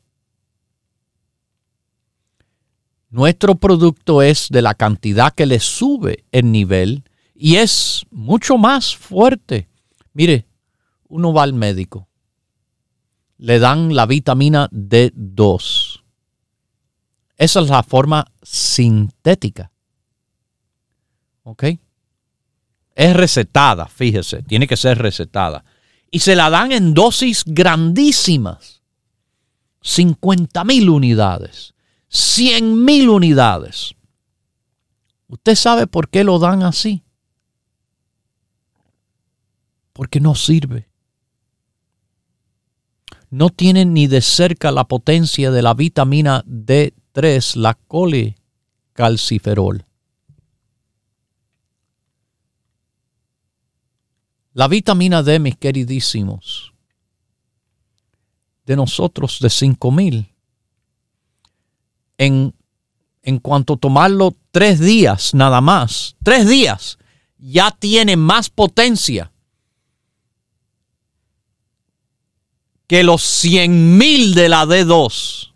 Nuestro 3.08 3.54
producto 3.54 4.20
es 4.20 4.48
de 4.50 4.60
la 4.60 4.74
cantidad 4.74 5.32
que 5.32 5.46
le 5.46 5.58
sube 5.58 6.26
el 6.32 6.52
nivel 6.52 7.02
y 7.34 7.56
es 7.56 8.04
mucho 8.10 8.58
más 8.58 8.94
fuerte 8.94 9.71
Mire, 10.14 10.46
uno 11.08 11.32
va 11.32 11.42
al 11.42 11.52
médico, 11.52 12.08
le 13.38 13.58
dan 13.58 13.94
la 13.94 14.06
vitamina 14.06 14.68
D2. 14.70 16.02
Esa 17.36 17.60
es 17.60 17.68
la 17.68 17.82
forma 17.82 18.24
sintética. 18.42 19.72
¿Ok? 21.42 21.64
Es 22.94 23.16
recetada, 23.16 23.86
fíjese, 23.86 24.42
tiene 24.42 24.66
que 24.66 24.76
ser 24.76 24.98
recetada. 24.98 25.64
Y 26.10 26.20
se 26.20 26.36
la 26.36 26.50
dan 26.50 26.72
en 26.72 26.94
dosis 26.94 27.42
grandísimas. 27.46 28.82
50 29.80 30.62
mil 30.64 30.88
unidades, 30.88 31.74
100 32.08 32.84
mil 32.84 33.08
unidades. 33.08 33.94
¿Usted 35.26 35.56
sabe 35.56 35.86
por 35.86 36.08
qué 36.08 36.22
lo 36.22 36.38
dan 36.38 36.62
así? 36.62 37.02
Porque 39.92 40.20
no 40.20 40.34
sirve. 40.34 40.88
No 43.30 43.50
tiene 43.50 43.84
ni 43.84 44.06
de 44.06 44.20
cerca 44.20 44.70
la 44.70 44.84
potencia 44.84 45.50
de 45.50 45.62
la 45.62 45.74
vitamina 45.74 46.44
D3, 46.44 47.56
la 47.56 47.74
colecalciferol. 47.74 49.84
La 54.54 54.68
vitamina 54.68 55.22
D, 55.22 55.38
mis 55.38 55.56
queridísimos, 55.56 56.74
de 58.66 58.76
nosotros 58.76 59.38
de 59.40 59.48
5000, 59.48 60.30
en, 62.18 62.54
en 63.22 63.38
cuanto 63.38 63.78
tomarlo 63.78 64.36
tres 64.50 64.78
días 64.78 65.32
nada 65.32 65.62
más, 65.62 66.16
tres 66.22 66.46
días, 66.46 66.98
ya 67.38 67.70
tiene 67.70 68.16
más 68.16 68.50
potencia 68.50 69.31
que 72.92 73.04
los 73.04 73.22
100 73.22 73.96
mil 73.96 74.34
de 74.34 74.50
la 74.50 74.66
D2 74.66 75.54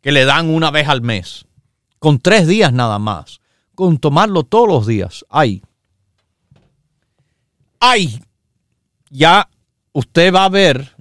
que 0.00 0.10
le 0.10 0.24
dan 0.24 0.50
una 0.50 0.72
vez 0.72 0.88
al 0.88 1.00
mes, 1.00 1.46
con 2.00 2.18
tres 2.18 2.48
días 2.48 2.72
nada 2.72 2.98
más, 2.98 3.40
con 3.76 3.98
tomarlo 3.98 4.42
todos 4.42 4.66
los 4.66 4.84
días. 4.84 5.24
Ay, 5.28 5.62
ay, 7.78 8.20
ya 9.10 9.48
usted 9.92 10.34
va 10.34 10.44
a 10.44 10.48
ver 10.48 10.96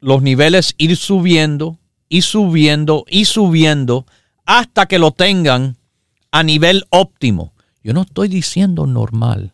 los 0.00 0.22
niveles 0.22 0.74
ir 0.78 0.96
subiendo 0.96 1.78
y 2.08 2.22
subiendo 2.22 3.04
y 3.06 3.26
subiendo 3.26 4.06
hasta 4.46 4.86
que 4.86 4.98
lo 4.98 5.10
tengan 5.10 5.76
a 6.30 6.42
nivel 6.42 6.86
óptimo. 6.88 7.52
Yo 7.82 7.92
no 7.92 8.00
estoy 8.00 8.28
diciendo 8.28 8.86
normal, 8.86 9.52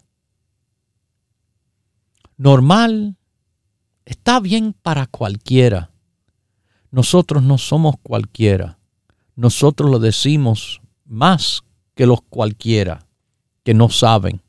normal 2.36 3.16
está 4.04 4.40
bien 4.40 4.72
para 4.72 5.06
cualquiera. 5.06 5.90
Nosotros 6.90 7.42
no 7.42 7.58
somos 7.58 7.96
cualquiera. 8.02 8.78
Nosotros 9.36 9.90
lo 9.90 9.98
decimos 9.98 10.80
más 11.04 11.62
que 11.94 12.06
los 12.06 12.22
cualquiera 12.22 13.06
que 13.62 13.74
no 13.74 13.88
saben. 13.88 14.42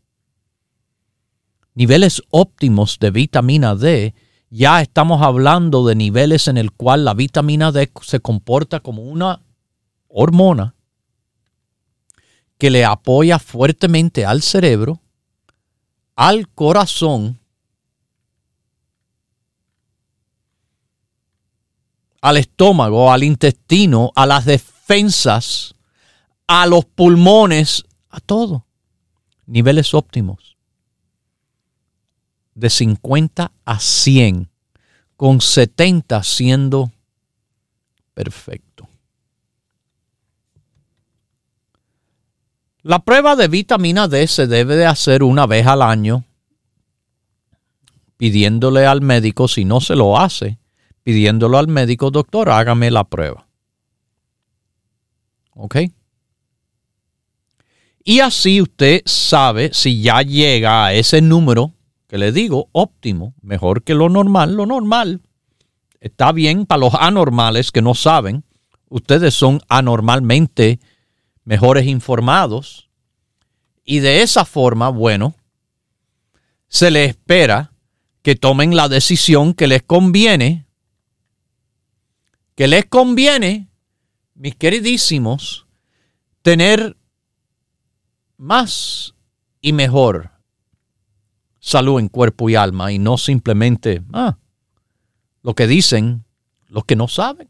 Niveles 1.74 2.22
óptimos 2.30 2.98
de 3.00 3.12
vitamina 3.12 3.76
D, 3.76 4.14
ya 4.50 4.82
estamos 4.82 5.22
hablando 5.22 5.86
de 5.86 5.96
niveles 5.96 6.48
en 6.48 6.58
el 6.58 6.72
cual 6.72 7.06
la 7.06 7.14
vitamina 7.14 7.72
D 7.72 7.92
se 8.02 8.20
comporta 8.20 8.82
como 8.82 9.04
una 9.04 9.42
hormona 10.08 10.76
que 12.58 12.70
le 12.70 12.86
apoya 12.86 13.40
fuertemente 13.40 14.26
al 14.26 14.42
cerebro, 14.42 15.02
al 16.16 16.48
corazón, 16.48 17.41
al 22.22 22.38
estómago, 22.38 23.12
al 23.12 23.24
intestino, 23.24 24.12
a 24.16 24.26
las 24.26 24.46
defensas, 24.46 25.74
a 26.48 26.68
los 26.68 26.86
pulmones, 26.86 27.84
a 28.10 28.20
todo. 28.20 28.66
Niveles 29.48 29.94
óptimos. 29.94 30.56
De 32.54 32.70
50 32.70 33.52
a 33.66 33.80
100, 33.80 34.50
con 35.16 35.42
70 35.42 36.24
siendo 36.24 36.92
perfecto. 38.14 38.88
La 42.84 43.00
prueba 43.00 43.36
de 43.36 43.48
vitamina 43.48 44.08
D 44.08 44.28
se 44.28 44.48
debe 44.48 44.76
de 44.76 44.86
hacer 44.86 45.24
una 45.24 45.46
vez 45.46 45.66
al 45.68 45.82
año, 45.82 46.24
pidiéndole 48.18 48.86
al 48.86 49.02
médico, 49.02 49.48
si 49.48 49.66
no 49.66 49.82
se 49.82 49.96
lo 49.96 50.20
hace, 50.20 50.58
pidiéndolo 51.04 51.58
al 51.58 51.68
médico, 51.68 52.12
doctor, 52.12 52.50
hágame 52.50 52.92
la 52.92 53.04
prueba. 53.04 53.48
¿Ok? 55.54 55.78
Y 58.04 58.20
así 58.20 58.62
usted 58.62 59.02
sabe 59.06 59.72
si 59.74 60.02
ya 60.02 60.22
llega 60.22 60.86
a 60.86 60.94
ese 60.94 61.22
número 61.22 61.74
que 62.08 62.18
le 62.18 62.32
digo, 62.32 62.68
óptimo, 62.72 63.34
mejor 63.42 63.84
que 63.84 63.94
lo 63.94 64.10
normal, 64.10 64.56
lo 64.56 64.66
normal. 64.66 65.22
Está 66.00 66.32
bien 66.32 66.66
para 66.66 66.80
los 66.80 66.94
anormales 66.96 67.72
que 67.72 67.82
no 67.82 67.94
saben. 67.94 68.44
Ustedes 68.90 69.34
son 69.34 69.62
anormalmente 69.70 70.80
mejores 71.46 71.86
informados. 71.86 72.90
Y 73.86 74.00
de 74.00 74.24
esa 74.24 74.46
forma, 74.46 74.90
bueno, 74.90 75.36
se 76.68 76.92
les 76.92 77.10
espera 77.10 77.72
que 78.24 78.36
tomen 78.36 78.76
la 78.76 78.90
decisión 78.90 79.54
que 79.54 79.68
les 79.68 79.84
conviene, 79.84 80.66
que 82.62 82.68
les 82.68 82.86
conviene, 82.86 83.72
mis 84.36 84.54
queridísimos, 84.54 85.66
tener 86.44 86.96
más 88.38 89.16
y 89.62 89.74
mejor 89.74 90.30
salud 91.60 92.00
en 92.00 92.08
cuerpo 92.08 92.52
y 92.52 92.56
alma 92.56 92.92
y 92.92 93.00
no 93.00 93.18
simplemente 93.18 94.04
ah, 94.14 94.38
lo 95.42 95.56
que 95.56 95.66
dicen 95.66 96.24
los 96.68 96.86
que 96.86 96.96
no 96.96 97.08
saben. 97.08 97.50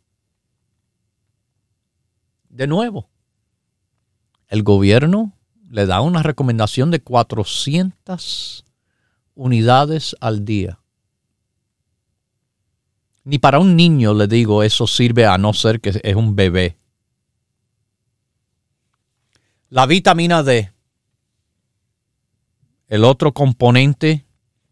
De 2.48 2.68
nuevo, 2.68 3.10
el 4.48 4.64
gobierno 4.64 5.38
le 5.70 5.88
da 5.88 6.00
una 6.00 6.24
recomendación 6.24 6.90
de 6.90 7.02
400 7.02 8.64
unidades 9.36 10.16
al 10.22 10.46
día. 10.46 10.81
Ni 13.24 13.38
para 13.38 13.60
un 13.60 13.76
niño, 13.76 14.14
le 14.14 14.28
digo, 14.28 14.64
eso 14.64 14.88
sirve 14.88 15.26
a 15.26 15.38
no 15.38 15.54
ser 15.54 15.80
que 15.80 16.00
es 16.04 16.16
un 16.16 16.36
bebé. 16.36 16.78
La 19.70 19.86
vitamina 19.86 20.44
D, 20.44 20.72
el 22.88 23.04
otro 23.06 23.32
componente 23.32 24.26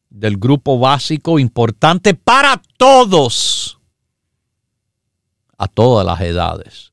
del 0.09 0.37
grupo 0.37 0.79
básico 0.79 1.39
importante 1.39 2.15
para 2.15 2.61
todos, 2.77 3.79
a 5.57 5.67
todas 5.67 6.05
las 6.05 6.19
edades, 6.21 6.91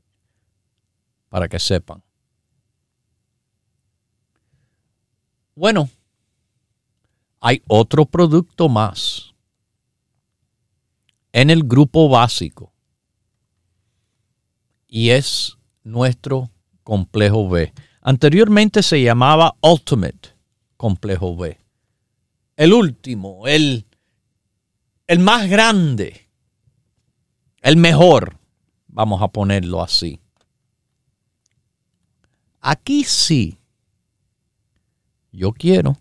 para 1.29 1.49
que 1.49 1.59
sepan. 1.59 2.03
Bueno, 5.55 5.89
hay 7.41 7.63
otro 7.67 8.05
producto 8.05 8.69
más 8.69 9.35
en 11.37 11.51
el 11.51 11.65
grupo 11.65 12.09
básico 12.09 12.73
y 14.89 15.11
es 15.11 15.59
nuestro 15.85 16.51
complejo 16.83 17.47
B. 17.47 17.75
Anteriormente 18.01 18.83
se 18.83 19.03
llamaba 19.03 19.55
Ultimate 19.61 20.31
complejo 20.79 21.37
B. 21.37 21.61
El 22.57 22.73
último, 22.73 23.47
el, 23.47 23.85
el 25.07 25.19
más 25.19 25.47
grande, 25.51 26.27
el 27.61 27.77
mejor, 27.77 28.39
vamos 28.87 29.21
a 29.21 29.29
ponerlo 29.29 29.83
así. 29.83 30.19
Aquí 32.63 33.05
sí 33.05 33.59
yo 35.33 35.53
quiero 35.53 35.99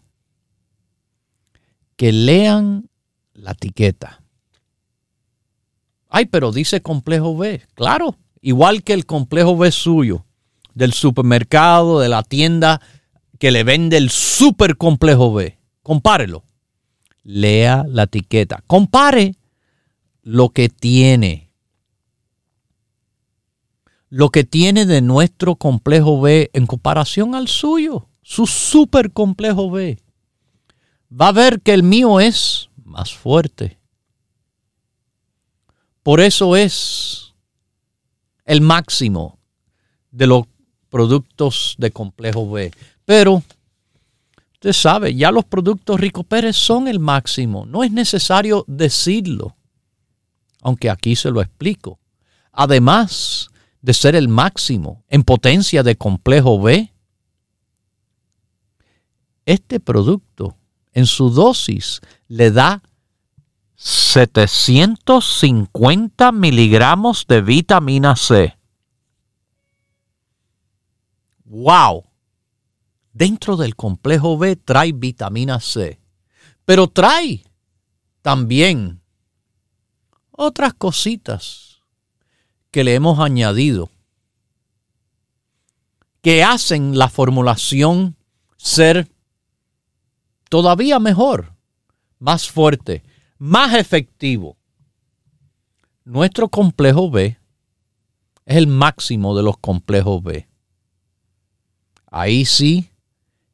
que 1.97 2.13
lean 2.13 2.89
la 3.33 3.51
etiqueta. 3.51 4.24
Ay, 6.15 6.27
pero 6.27 6.53
dice 6.53 6.81
complejo 6.81 7.35
B. 7.35 7.61
Claro, 7.73 8.15
igual 8.39 8.83
que 8.83 8.93
el 8.93 9.05
complejo 9.05 9.57
B 9.57 9.69
suyo, 9.69 10.25
del 10.73 10.93
supermercado, 10.93 11.99
de 11.99 12.07
la 12.07 12.23
tienda 12.23 12.79
que 13.37 13.51
le 13.51 13.65
vende 13.65 13.97
el 13.97 14.09
super 14.09 14.77
complejo 14.77 15.33
B. 15.33 15.59
Compárelo. 15.83 16.45
Lea 17.23 17.83
la 17.89 18.03
etiqueta. 18.03 18.63
Compare 18.65 19.35
lo 20.21 20.51
que 20.51 20.69
tiene. 20.69 21.51
Lo 24.07 24.29
que 24.29 24.45
tiene 24.45 24.85
de 24.85 25.01
nuestro 25.01 25.57
complejo 25.57 26.21
B 26.21 26.49
en 26.53 26.65
comparación 26.65 27.35
al 27.35 27.49
suyo 27.49 28.07
su 28.21 28.47
super 28.47 29.11
complejo 29.11 29.69
B, 29.69 29.99
va 31.11 31.27
a 31.27 31.31
ver 31.33 31.59
que 31.59 31.73
el 31.73 31.83
mío 31.83 32.21
es 32.21 32.69
más 32.85 33.13
fuerte. 33.13 33.77
Por 36.05 36.21
eso 36.21 36.55
es 36.55 37.33
el 38.45 38.61
máximo 38.61 39.39
de 40.11 40.27
los 40.27 40.45
productos 40.91 41.73
de 41.79 41.89
complejo 41.89 42.47
B. 42.47 42.71
Pero 43.05 43.41
usted 44.53 44.71
sabe, 44.71 45.15
ya 45.15 45.31
los 45.31 45.45
productos 45.45 45.99
Rico 45.99 46.23
Pérez 46.23 46.57
son 46.57 46.87
el 46.87 46.99
máximo. 46.99 47.65
No 47.65 47.83
es 47.83 47.91
necesario 47.91 48.63
decirlo, 48.67 49.55
aunque 50.61 50.91
aquí 50.91 51.15
se 51.15 51.31
lo 51.31 51.41
explico. 51.41 51.97
Además 52.51 53.49
de 53.81 53.95
ser 53.95 54.15
el 54.15 54.27
máximo 54.27 55.03
en 55.09 55.23
potencia 55.23 55.81
de 55.81 55.95
complejo 55.95 56.61
B, 56.61 56.93
este 59.47 59.79
producto 59.79 60.55
en 60.93 61.07
su 61.07 61.31
dosis 61.31 61.99
le 62.27 62.51
da 62.51 62.83
750 63.75 66.31
miligramos 66.31 67.27
de 67.27 67.41
vitamina 67.41 68.15
C. 68.15 68.57
¡Wow! 71.43 72.05
Dentro 73.13 73.57
del 73.57 73.75
complejo 73.75 74.37
B 74.37 74.55
trae 74.55 74.91
vitamina 74.91 75.59
C, 75.59 75.99
pero 76.65 76.87
trae 76.87 77.43
también 78.21 79.01
otras 80.31 80.73
cositas 80.73 81.81
que 82.71 82.83
le 82.83 82.95
hemos 82.95 83.19
añadido 83.19 83.89
que 86.21 86.43
hacen 86.43 86.97
la 86.97 87.07
formulación 87.07 88.17
ser 88.57 89.09
todavía 90.49 90.99
mejor, 90.99 91.53
más 92.17 92.49
fuerte, 92.49 93.03
más 93.37 93.75
efectivo. 93.75 94.57
Nuestro 96.03 96.49
complejo 96.49 97.09
B 97.09 97.37
es 98.45 98.57
el 98.57 98.67
máximo 98.67 99.35
de 99.35 99.43
los 99.43 99.57
complejos 99.57 100.21
B. 100.23 100.47
Ahí 102.11 102.45
sí, 102.45 102.91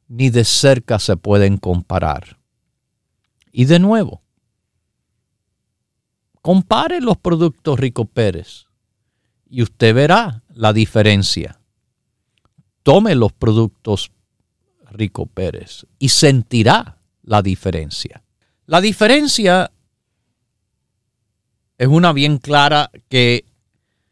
ni 0.08 0.30
de 0.30 0.44
cerca 0.44 0.98
se 0.98 1.16
pueden 1.16 1.56
comparar. 1.56 2.38
Y 3.50 3.64
de 3.64 3.78
nuevo, 3.78 4.22
compare 6.42 7.00
los 7.00 7.16
productos 7.16 7.78
Rico 7.80 8.04
Pérez 8.04 8.66
y 9.48 9.62
usted 9.62 9.94
verá 9.94 10.42
la 10.54 10.72
diferencia. 10.72 11.60
Tome 12.82 13.14
los 13.14 13.32
productos 13.32 14.12
Rico 14.90 15.26
Pérez 15.26 15.86
y 15.98 16.10
sentirá 16.10 16.98
la 17.22 17.42
diferencia. 17.42 18.22
La 18.66 18.80
diferencia 18.80 19.71
es 21.82 21.88
una 21.88 22.12
bien 22.12 22.38
clara 22.38 22.92
que 23.08 23.44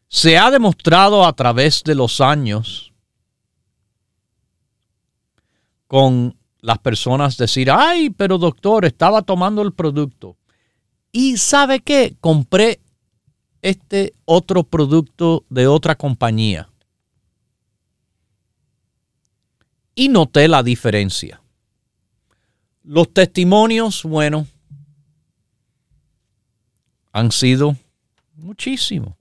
se 0.09 0.37
ha 0.37 0.51
demostrado 0.51 1.25
a 1.25 1.31
través 1.31 1.83
de 1.85 1.95
los 1.95 2.19
años 2.19 2.91
con 5.87 6.35
las 6.59 6.79
personas 6.79 7.37
decir, 7.37 7.71
ay, 7.71 8.09
pero 8.09 8.37
doctor, 8.37 8.83
estaba 8.83 9.21
tomando 9.21 9.61
el 9.61 9.71
producto. 9.71 10.35
Y 11.13 11.37
sabe 11.37 11.79
qué, 11.79 12.17
compré 12.19 12.81
este 13.61 14.15
otro 14.25 14.63
producto 14.63 15.45
de 15.47 15.67
otra 15.67 15.95
compañía. 15.95 16.67
Y 19.95 20.09
noté 20.09 20.49
la 20.49 20.61
diferencia. 20.61 21.41
Los 22.83 23.13
testimonios, 23.13 24.03
bueno, 24.03 24.45
han 27.11 27.31
sido 27.31 27.75
muchísimos. 28.35 29.15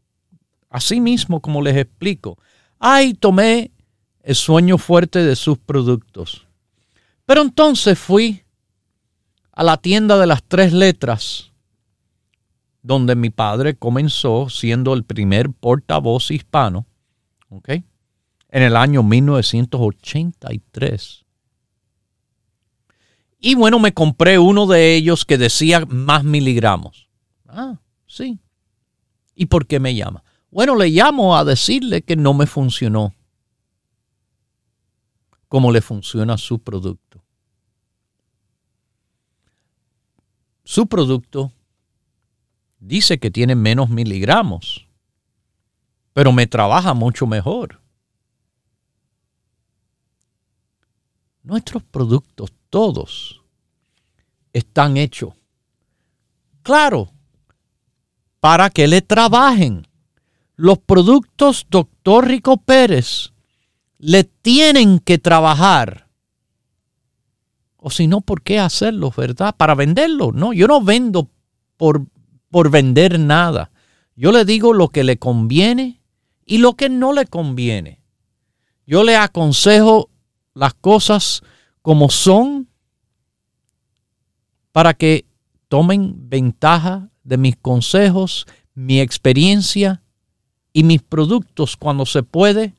Así 0.69 1.01
mismo, 1.01 1.41
como 1.41 1.63
les 1.63 1.77
explico. 1.77 2.39
Ay, 2.79 3.15
tomé 3.15 3.71
el 4.23 4.35
sueño 4.35 4.77
fuerte 4.79 5.25
de 5.25 5.37
sus 5.37 5.59
productos. 5.59 6.47
Pero 7.27 7.43
entonces 7.43 7.99
fui 7.99 8.43
a 9.53 9.63
la 9.63 9.77
tienda 9.77 10.19
de 10.19 10.27
las 10.27 10.43
tres 10.43 10.73
letras, 10.73 11.53
donde 12.83 13.15
mi 13.15 13.31
padre 13.31 13.75
comenzó 13.75 14.49
siendo 14.49 14.95
el 14.95 15.05
primer 15.05 15.51
portavoz 15.51 16.31
hispano, 16.31 16.87
¿ok? 17.51 17.69
En 18.49 18.63
el 18.63 18.75
año 18.77 19.03
1983. 19.03 21.27
Y 23.39 23.55
bueno, 23.55 23.79
me 23.79 23.93
compré 23.93 24.39
uno 24.39 24.67
de 24.67 24.95
ellos 24.95 25.25
que 25.25 25.39
decía 25.39 25.85
más 25.87 26.25
miligramos. 26.25 27.10
Ah, 27.51 27.81
sí. 28.07 28.39
¿Y 29.35 29.47
por 29.47 29.67
qué 29.67 29.81
me 29.81 29.95
llama? 29.95 30.23
Bueno, 30.51 30.77
le 30.77 30.89
llamo 30.89 31.37
a 31.37 31.45
decirle 31.45 32.03
que 32.03 32.17
no 32.17 32.35
me 32.35 32.47
funcionó 32.47 33.15
como 35.49 35.73
le 35.73 35.81
funciona 35.81 36.39
su 36.39 36.61
producto. 36.61 37.25
Su 40.63 40.87
producto 40.87 41.53
dice 42.79 43.19
que 43.19 43.33
tiene 43.33 43.57
menos 43.57 43.91
miligramos, 43.91 44.87
pero 46.13 46.31
me 46.31 46.47
trabaja 46.47 46.95
mucho 46.95 47.27
mejor. 47.27 47.81
Nuestros 51.43 51.83
productos, 51.83 52.53
todos, 52.69 53.43
están 54.53 54.97
hechos, 54.97 55.35
claro, 56.63 57.11
para 58.41 58.71
que 58.71 58.89
le 58.89 59.03
trabajen 59.03 59.87
los 60.57 60.79
productos 60.79 61.67
Doctor 61.71 62.27
Rico 62.27 62.59
Pérez 62.59 63.33
le 63.99 64.25
tienen 64.25 64.99
que 64.99 65.19
trabajar. 65.19 66.09
O 67.77 67.91
si 67.91 68.07
no, 68.07 68.21
¿por 68.21 68.43
qué 68.43 68.59
hacerlo, 68.59 69.13
verdad? 69.17 69.55
Para 69.57 69.75
venderlo. 69.75 70.33
No, 70.33 70.53
yo 70.53 70.67
no 70.67 70.83
vendo 70.83 71.31
por, 71.77 72.07
por 72.51 72.71
vender 72.71 73.19
nada. 73.19 73.71
Yo 74.17 74.33
le 74.33 74.45
digo 74.45 74.75
lo 74.75 74.89
que 74.89 75.05
le 75.05 75.19
conviene 75.19 76.03
y 76.45 76.59
lo 76.59 76.75
que 76.75 76.91
no 76.91 77.13
le 77.13 77.27
conviene. 77.27 78.03
Yo 78.87 79.03
le 79.03 79.17
aconsejo 79.17 80.11
las 80.53 80.75
cosas 80.75 81.43
como 81.81 82.11
son 82.11 82.69
para 84.73 84.95
que 84.95 85.27
tomen 85.69 86.29
ventaja 86.29 87.09
de 87.31 87.39
mis 87.39 87.57
consejos, 87.57 88.45
mi 88.75 89.01
experiencia 89.01 90.03
y 90.73 90.83
mis 90.83 91.01
productos 91.01 91.77
cuando 91.77 92.05
se 92.05 92.25
puede 92.25 92.75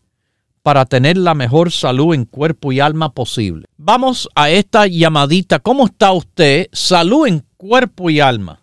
para 0.62 0.84
tener 0.86 1.16
la 1.18 1.34
mejor 1.34 1.72
salud 1.72 2.14
en 2.14 2.26
cuerpo 2.26 2.74
y 2.74 2.82
alma 2.82 3.14
posible. 3.14 3.66
Vamos 3.78 4.30
a 4.36 4.50
esta 4.50 4.88
llamadita. 4.88 5.60
¿Cómo 5.60 5.86
está 5.86 6.12
usted? 6.12 6.68
Salud 6.74 7.28
en 7.28 7.44
cuerpo 7.56 8.10
y 8.10 8.20
alma. 8.20 8.60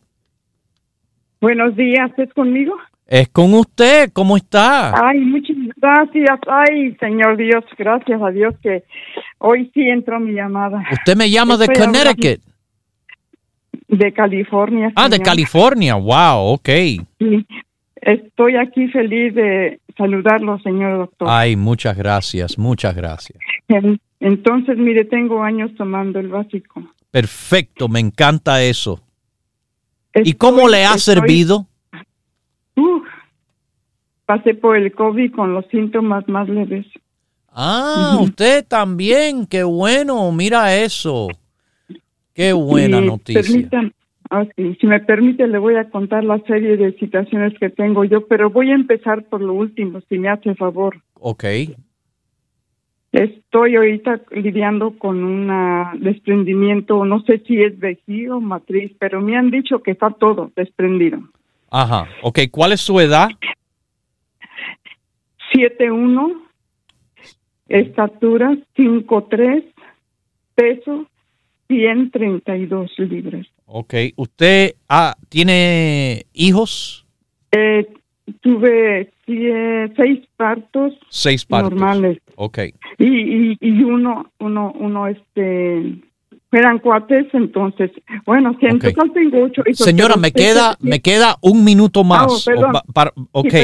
Buenos 1.41 1.75
días, 1.75 2.11
¿es 2.19 2.33
conmigo? 2.35 2.75
Es 3.07 3.31
con 3.31 3.55
usted, 3.55 4.11
¿cómo 4.13 4.37
está? 4.37 4.93
Ay, 5.09 5.21
muchas 5.21 5.57
gracias. 5.77 6.39
Ay, 6.47 6.95
Señor 7.01 7.39
Dios, 7.39 7.65
gracias 7.79 8.21
a 8.21 8.31
Dios 8.31 8.55
que 8.63 8.85
hoy 9.39 9.71
sí 9.73 9.89
entró 9.89 10.21
mi 10.21 10.35
llamada. 10.35 10.85
Usted 10.93 11.17
me 11.17 11.31
llama 11.31 11.57
de 11.57 11.69
Connecticut. 11.69 12.48
De 13.89 14.13
California. 14.13 14.93
Ah, 14.95 15.09
de 15.09 15.19
California, 15.19 15.95
wow, 15.95 16.53
ok. 16.53 16.69
Sí, 17.19 17.47
Estoy 18.01 18.57
aquí 18.57 18.89
feliz 18.89 19.35
de 19.35 19.81
saludarlo, 19.97 20.59
señor 20.61 20.99
doctor. 20.99 21.29
Ay, 21.31 21.57
muchas 21.57 21.97
gracias, 21.97 22.59
muchas 22.59 22.95
gracias. 22.95 23.39
Entonces, 24.21 24.79
mire, 24.79 25.05
tengo 25.05 25.43
años 25.43 25.71
tomando 25.77 26.19
el 26.19 26.29
básico. 26.29 26.83
Perfecto, 27.11 27.89
me 27.89 28.01
encanta 28.01 28.63
eso. 28.63 29.01
¿Y 30.15 30.35
cómo 30.35 30.69
le 30.69 30.85
ha 30.85 30.97
servido? 30.99 31.67
pasé 34.27 34.53
por 34.53 34.77
el 34.77 34.93
COVID 34.93 35.33
con 35.33 35.55
los 35.55 35.65
síntomas 35.69 36.29
más 36.29 36.49
leves. 36.51 36.85
Ah, 37.51 38.19
usted 38.21 38.63
también, 38.67 39.47
qué 39.47 39.63
bueno, 39.63 40.31
mira 40.33 40.77
eso. 40.77 41.29
Qué 42.39 42.53
buena 42.53 43.01
noticia. 43.01 43.69
Ah, 44.31 44.47
si 44.57 44.87
me 44.87 45.01
permite, 45.01 45.49
le 45.49 45.59
voy 45.59 45.75
a 45.75 45.91
contar 45.91 46.23
la 46.23 46.39
serie 46.47 46.77
de 46.77 46.93
situaciones 46.93 47.53
que 47.59 47.69
tengo 47.69 48.05
yo, 48.05 48.29
pero 48.29 48.49
voy 48.49 48.71
a 48.71 48.77
empezar 48.77 49.25
por 49.25 49.41
lo 49.41 49.55
último, 49.55 50.01
si 50.09 50.19
me 50.21 50.29
hace 50.29 50.55
favor. 50.55 51.03
Ok. 51.15 51.45
Estoy 53.11 53.75
ahorita 53.75 54.21
lidiando 54.31 54.97
con 54.99 55.25
un 55.25 55.51
desprendimiento, 55.99 57.05
no 57.05 57.23
sé 57.23 57.41
si 57.41 57.61
es 57.61 57.77
vejiga 57.77 58.37
o 58.37 58.41
matriz, 58.41 58.93
pero 59.01 59.21
me 59.21 59.37
han 59.37 59.51
dicho 59.51 59.83
que 59.83 59.91
está 59.91 60.11
todo 60.11 60.53
desprendido. 60.55 61.19
Ajá, 61.73 62.07
ok. 62.23 62.39
¿Cuál 62.53 62.71
es 62.71 62.81
su 62.83 63.01
edad? 63.01 63.31
7'1", 65.53 66.41
estatura 67.69 68.57
5'3", 68.77 69.65
peso 70.55 71.09
132 71.69 72.91
libras. 72.99 73.47
Ok. 73.67 73.95
¿Usted 74.17 74.75
ah, 74.89 75.15
tiene 75.29 76.27
hijos? 76.33 77.07
Eh, 77.53 77.87
tuve 78.41 79.13
seis 79.97 80.21
partos. 80.37 80.95
Seis 81.09 81.45
partos. 81.45 81.73
Normales. 81.73 82.19
Ok. 82.37 82.59
Y, 82.99 83.57
y, 83.61 83.83
uno, 83.85 84.31
uno, 84.39 84.73
uno, 84.79 85.07
este, 85.07 86.01
eran 86.51 86.79
cuates, 86.79 87.27
entonces, 87.35 87.91
bueno, 88.25 88.57
si 88.59 88.67
en 88.67 88.79
total 88.79 89.13
tengo 89.13 89.45
ocho 89.45 89.63
Señora, 89.73 90.17
me 90.17 90.33
queda, 90.33 90.77
me 90.81 91.01
queda 91.01 91.37
un 91.43 91.63
minuto 91.63 92.05
más. 92.05 92.49
Ah, 92.95 93.13
ok. 93.33 93.55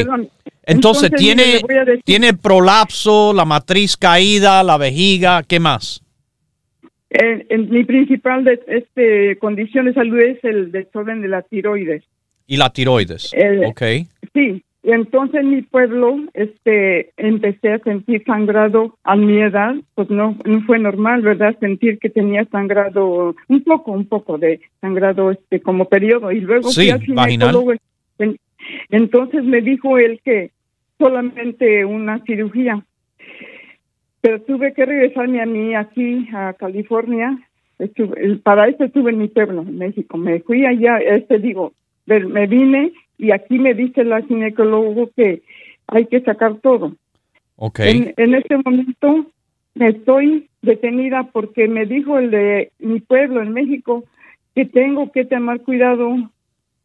entonces, 0.64 1.10
tiene, 1.16 1.62
tiene 2.04 2.34
prolapso, 2.34 3.32
la 3.32 3.46
matriz 3.46 3.96
caída, 3.96 4.62
la 4.62 4.76
vejiga, 4.76 5.42
¿qué 5.42 5.60
más? 5.60 6.03
En, 7.16 7.70
mi 7.70 7.84
principal 7.84 8.42
de, 8.42 8.60
este, 8.66 9.36
condición 9.38 9.86
de 9.86 9.94
salud 9.94 10.18
es 10.18 10.42
el 10.42 10.72
desorden 10.72 11.22
de 11.22 11.28
la 11.28 11.42
tiroides. 11.42 12.02
¿Y 12.46 12.56
la 12.56 12.70
tiroides? 12.70 13.32
ok. 13.66 13.82
Sí, 14.32 14.62
y 14.82 14.90
entonces 14.90 15.40
en 15.40 15.50
mi 15.50 15.62
pueblo 15.62 16.18
este, 16.34 17.12
empecé 17.16 17.72
a 17.72 17.78
sentir 17.78 18.24
sangrado 18.24 18.98
a 19.04 19.14
mi 19.14 19.40
edad, 19.40 19.76
pues 19.94 20.10
no, 20.10 20.36
no 20.44 20.60
fue 20.62 20.80
normal, 20.80 21.22
¿verdad? 21.22 21.56
Sentir 21.60 21.98
que 22.00 22.10
tenía 22.10 22.44
sangrado, 22.46 23.36
un 23.48 23.62
poco, 23.62 23.92
un 23.92 24.06
poco 24.06 24.36
de 24.36 24.60
sangrado 24.80 25.30
este 25.30 25.60
como 25.60 25.84
periodo. 25.84 26.32
Y 26.32 26.40
luego 26.40 26.70
sí, 26.70 26.90
vaginal. 27.08 27.78
Entonces 28.90 29.44
me 29.44 29.60
dijo 29.60 29.98
él 29.98 30.20
que 30.24 30.50
solamente 30.98 31.84
una 31.84 32.18
cirugía 32.24 32.84
pero 34.24 34.40
tuve 34.40 34.72
que 34.72 34.86
regresarme 34.86 35.42
a 35.42 35.44
mí 35.44 35.74
aquí 35.74 36.26
a 36.32 36.54
California. 36.54 37.38
Estuve, 37.78 38.36
para 38.36 38.68
eso 38.68 38.84
estuve 38.84 39.10
en 39.10 39.18
mi 39.18 39.28
pueblo, 39.28 39.60
en 39.60 39.76
México. 39.76 40.16
Me 40.16 40.40
fui 40.40 40.64
allá, 40.64 40.96
este 40.96 41.38
digo, 41.38 41.74
me 42.06 42.46
vine 42.46 42.94
y 43.18 43.32
aquí 43.32 43.58
me 43.58 43.74
dice 43.74 44.02
la 44.02 44.22
ginecólogo 44.22 45.10
que 45.14 45.42
hay 45.88 46.06
que 46.06 46.22
sacar 46.22 46.54
todo. 46.62 46.94
Okay. 47.56 48.14
En, 48.16 48.34
este 48.34 48.56
momento 48.64 49.26
estoy 49.74 50.48
detenida 50.62 51.24
porque 51.30 51.68
me 51.68 51.84
dijo 51.84 52.18
el 52.18 52.30
de 52.30 52.72
mi 52.78 53.00
pueblo 53.00 53.42
en 53.42 53.52
México 53.52 54.04
que 54.54 54.64
tengo 54.64 55.12
que 55.12 55.26
tomar 55.26 55.60
cuidado 55.60 56.16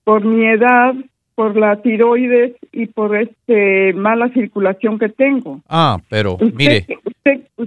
por 0.04 0.26
mi 0.26 0.46
edad, 0.46 0.94
por 1.40 1.56
la 1.56 1.82
tiroides 1.82 2.52
y 2.74 2.88
por 2.88 3.16
este 3.16 3.94
mala 3.94 4.28
circulación 4.34 5.00
que 5.00 5.08
tengo. 5.08 5.62
Ah, 5.70 5.98
pero 6.10 6.38
mire, 6.54 6.86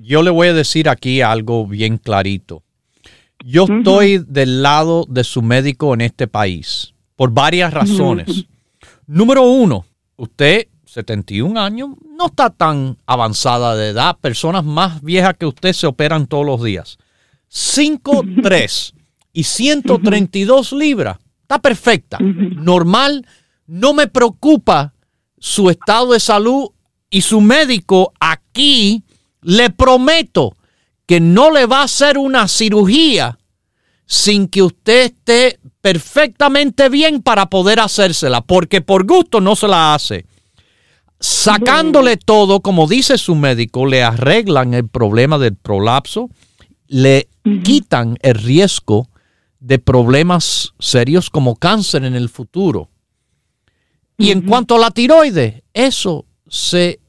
yo 0.03 0.23
le 0.23 0.29
voy 0.29 0.49
a 0.49 0.53
decir 0.53 0.91
aquí 0.91 1.23
algo 1.23 1.67
bien 1.67 1.97
clarito. 1.97 2.63
Yo 3.43 3.65
estoy 3.65 4.23
del 4.29 4.63
lado 4.63 5.07
de 5.09 5.25
su 5.25 5.41
médico 5.41 5.95
en 5.95 6.03
este 6.03 6.27
país 6.27 6.93
por 7.17 7.33
varias 7.33 7.73
razones. 7.73 8.45
Número 9.07 9.45
uno, 9.45 9.87
usted, 10.17 10.67
71 10.85 11.59
años, 11.59 11.93
no 12.19 12.27
está 12.27 12.51
tan 12.51 12.99
avanzada 13.07 13.75
de 13.75 13.89
edad. 13.89 14.19
Personas 14.21 14.67
más 14.67 15.01
viejas 15.01 15.39
que 15.39 15.47
usted 15.47 15.73
se 15.73 15.87
operan 15.87 16.27
todos 16.27 16.45
los 16.45 16.63
días. 16.63 16.99
5'3 17.51 18.93
y 19.33 19.45
132 19.45 20.75
libras. 20.75 21.17
Está 21.41 21.59
perfecta. 21.59 22.19
Normal. 22.21 23.25
No 23.73 23.95
me 23.95 24.07
preocupa 24.07 24.93
su 25.39 25.71
estado 25.71 26.13
de 26.13 26.21
salud 26.21 26.73
y 27.09 27.23
su 27.23 27.41
médico 27.41 28.13
aquí 28.21 29.03
le 29.41 29.71
prometo 29.71 30.55
que 31.07 31.21
no 31.21 31.51
le 31.51 31.65
va 31.65 31.81
a 31.81 31.85
hacer 31.85 32.19
una 32.19 32.49
cirugía 32.49 33.39
sin 34.05 34.49
que 34.49 34.63
usted 34.63 35.05
esté 35.05 35.59
perfectamente 35.81 36.91
bien 36.91 37.23
para 37.23 37.47
poder 37.47 37.81
hacérsela, 37.81 38.43
porque 38.43 38.83
por 38.83 39.07
gusto 39.07 39.41
no 39.41 39.57
se 39.57 39.69
la 39.69 39.95
hace. 39.95 40.27
Sacándole 41.19 42.19
todo, 42.19 42.61
como 42.61 42.87
dice 42.87 43.17
su 43.17 43.35
médico, 43.35 43.87
le 43.87 44.03
arreglan 44.03 44.75
el 44.75 44.87
problema 44.87 45.39
del 45.39 45.57
prolapso, 45.57 46.29
le 46.89 47.31
quitan 47.65 48.19
el 48.21 48.35
riesgo 48.35 49.09
de 49.61 49.79
problemas 49.79 50.75
serios 50.79 51.31
como 51.31 51.57
cáncer 51.57 52.05
en 52.05 52.15
el 52.15 52.29
futuro. 52.29 52.92
Y 54.19 54.31
en 54.31 54.43
cuanto 54.43 54.77
a 54.77 54.79
la 54.79 54.91
tiroides, 54.91 55.63
eso 55.75 56.27
se, 56.47 57.01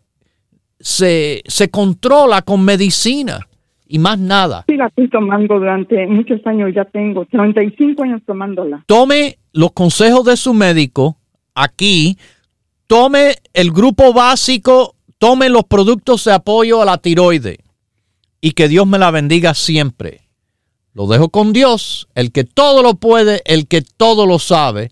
se, 0.79 1.41
se 1.45 1.69
controla 1.69 2.41
con 2.41 2.63
medicina 2.63 3.47
y 3.87 3.99
más 3.99 4.17
nada. 4.17 4.65
Sí, 4.67 4.75
la 4.75 4.87
estoy 4.87 5.09
tomando 5.09 5.59
durante 5.59 6.07
muchos 6.07 6.45
años, 6.47 6.71
ya 6.73 6.85
tengo 6.85 7.25
35 7.25 8.03
años 8.03 8.21
tomándola. 8.25 8.83
Tome 8.87 9.37
los 9.51 9.71
consejos 9.73 10.25
de 10.25 10.35
su 10.35 10.53
médico 10.53 11.17
aquí, 11.53 12.17
tome 12.87 13.35
el 13.53 13.71
grupo 13.71 14.13
básico, 14.13 14.95
tome 15.17 15.49
los 15.49 15.65
productos 15.65 16.25
de 16.25 16.33
apoyo 16.33 16.81
a 16.81 16.85
la 16.85 16.97
tiroide 16.97 17.59
y 18.41 18.51
que 18.51 18.67
Dios 18.67 18.87
me 18.87 18.97
la 18.97 19.11
bendiga 19.11 19.53
siempre. 19.53 20.21
Lo 20.93 21.07
dejo 21.07 21.29
con 21.29 21.53
Dios, 21.53 22.07
el 22.13 22.31
que 22.31 22.43
todo 22.43 22.83
lo 22.83 22.95
puede, 22.95 23.41
el 23.45 23.67
que 23.67 23.81
todo 23.81 24.25
lo 24.25 24.37
sabe. 24.37 24.91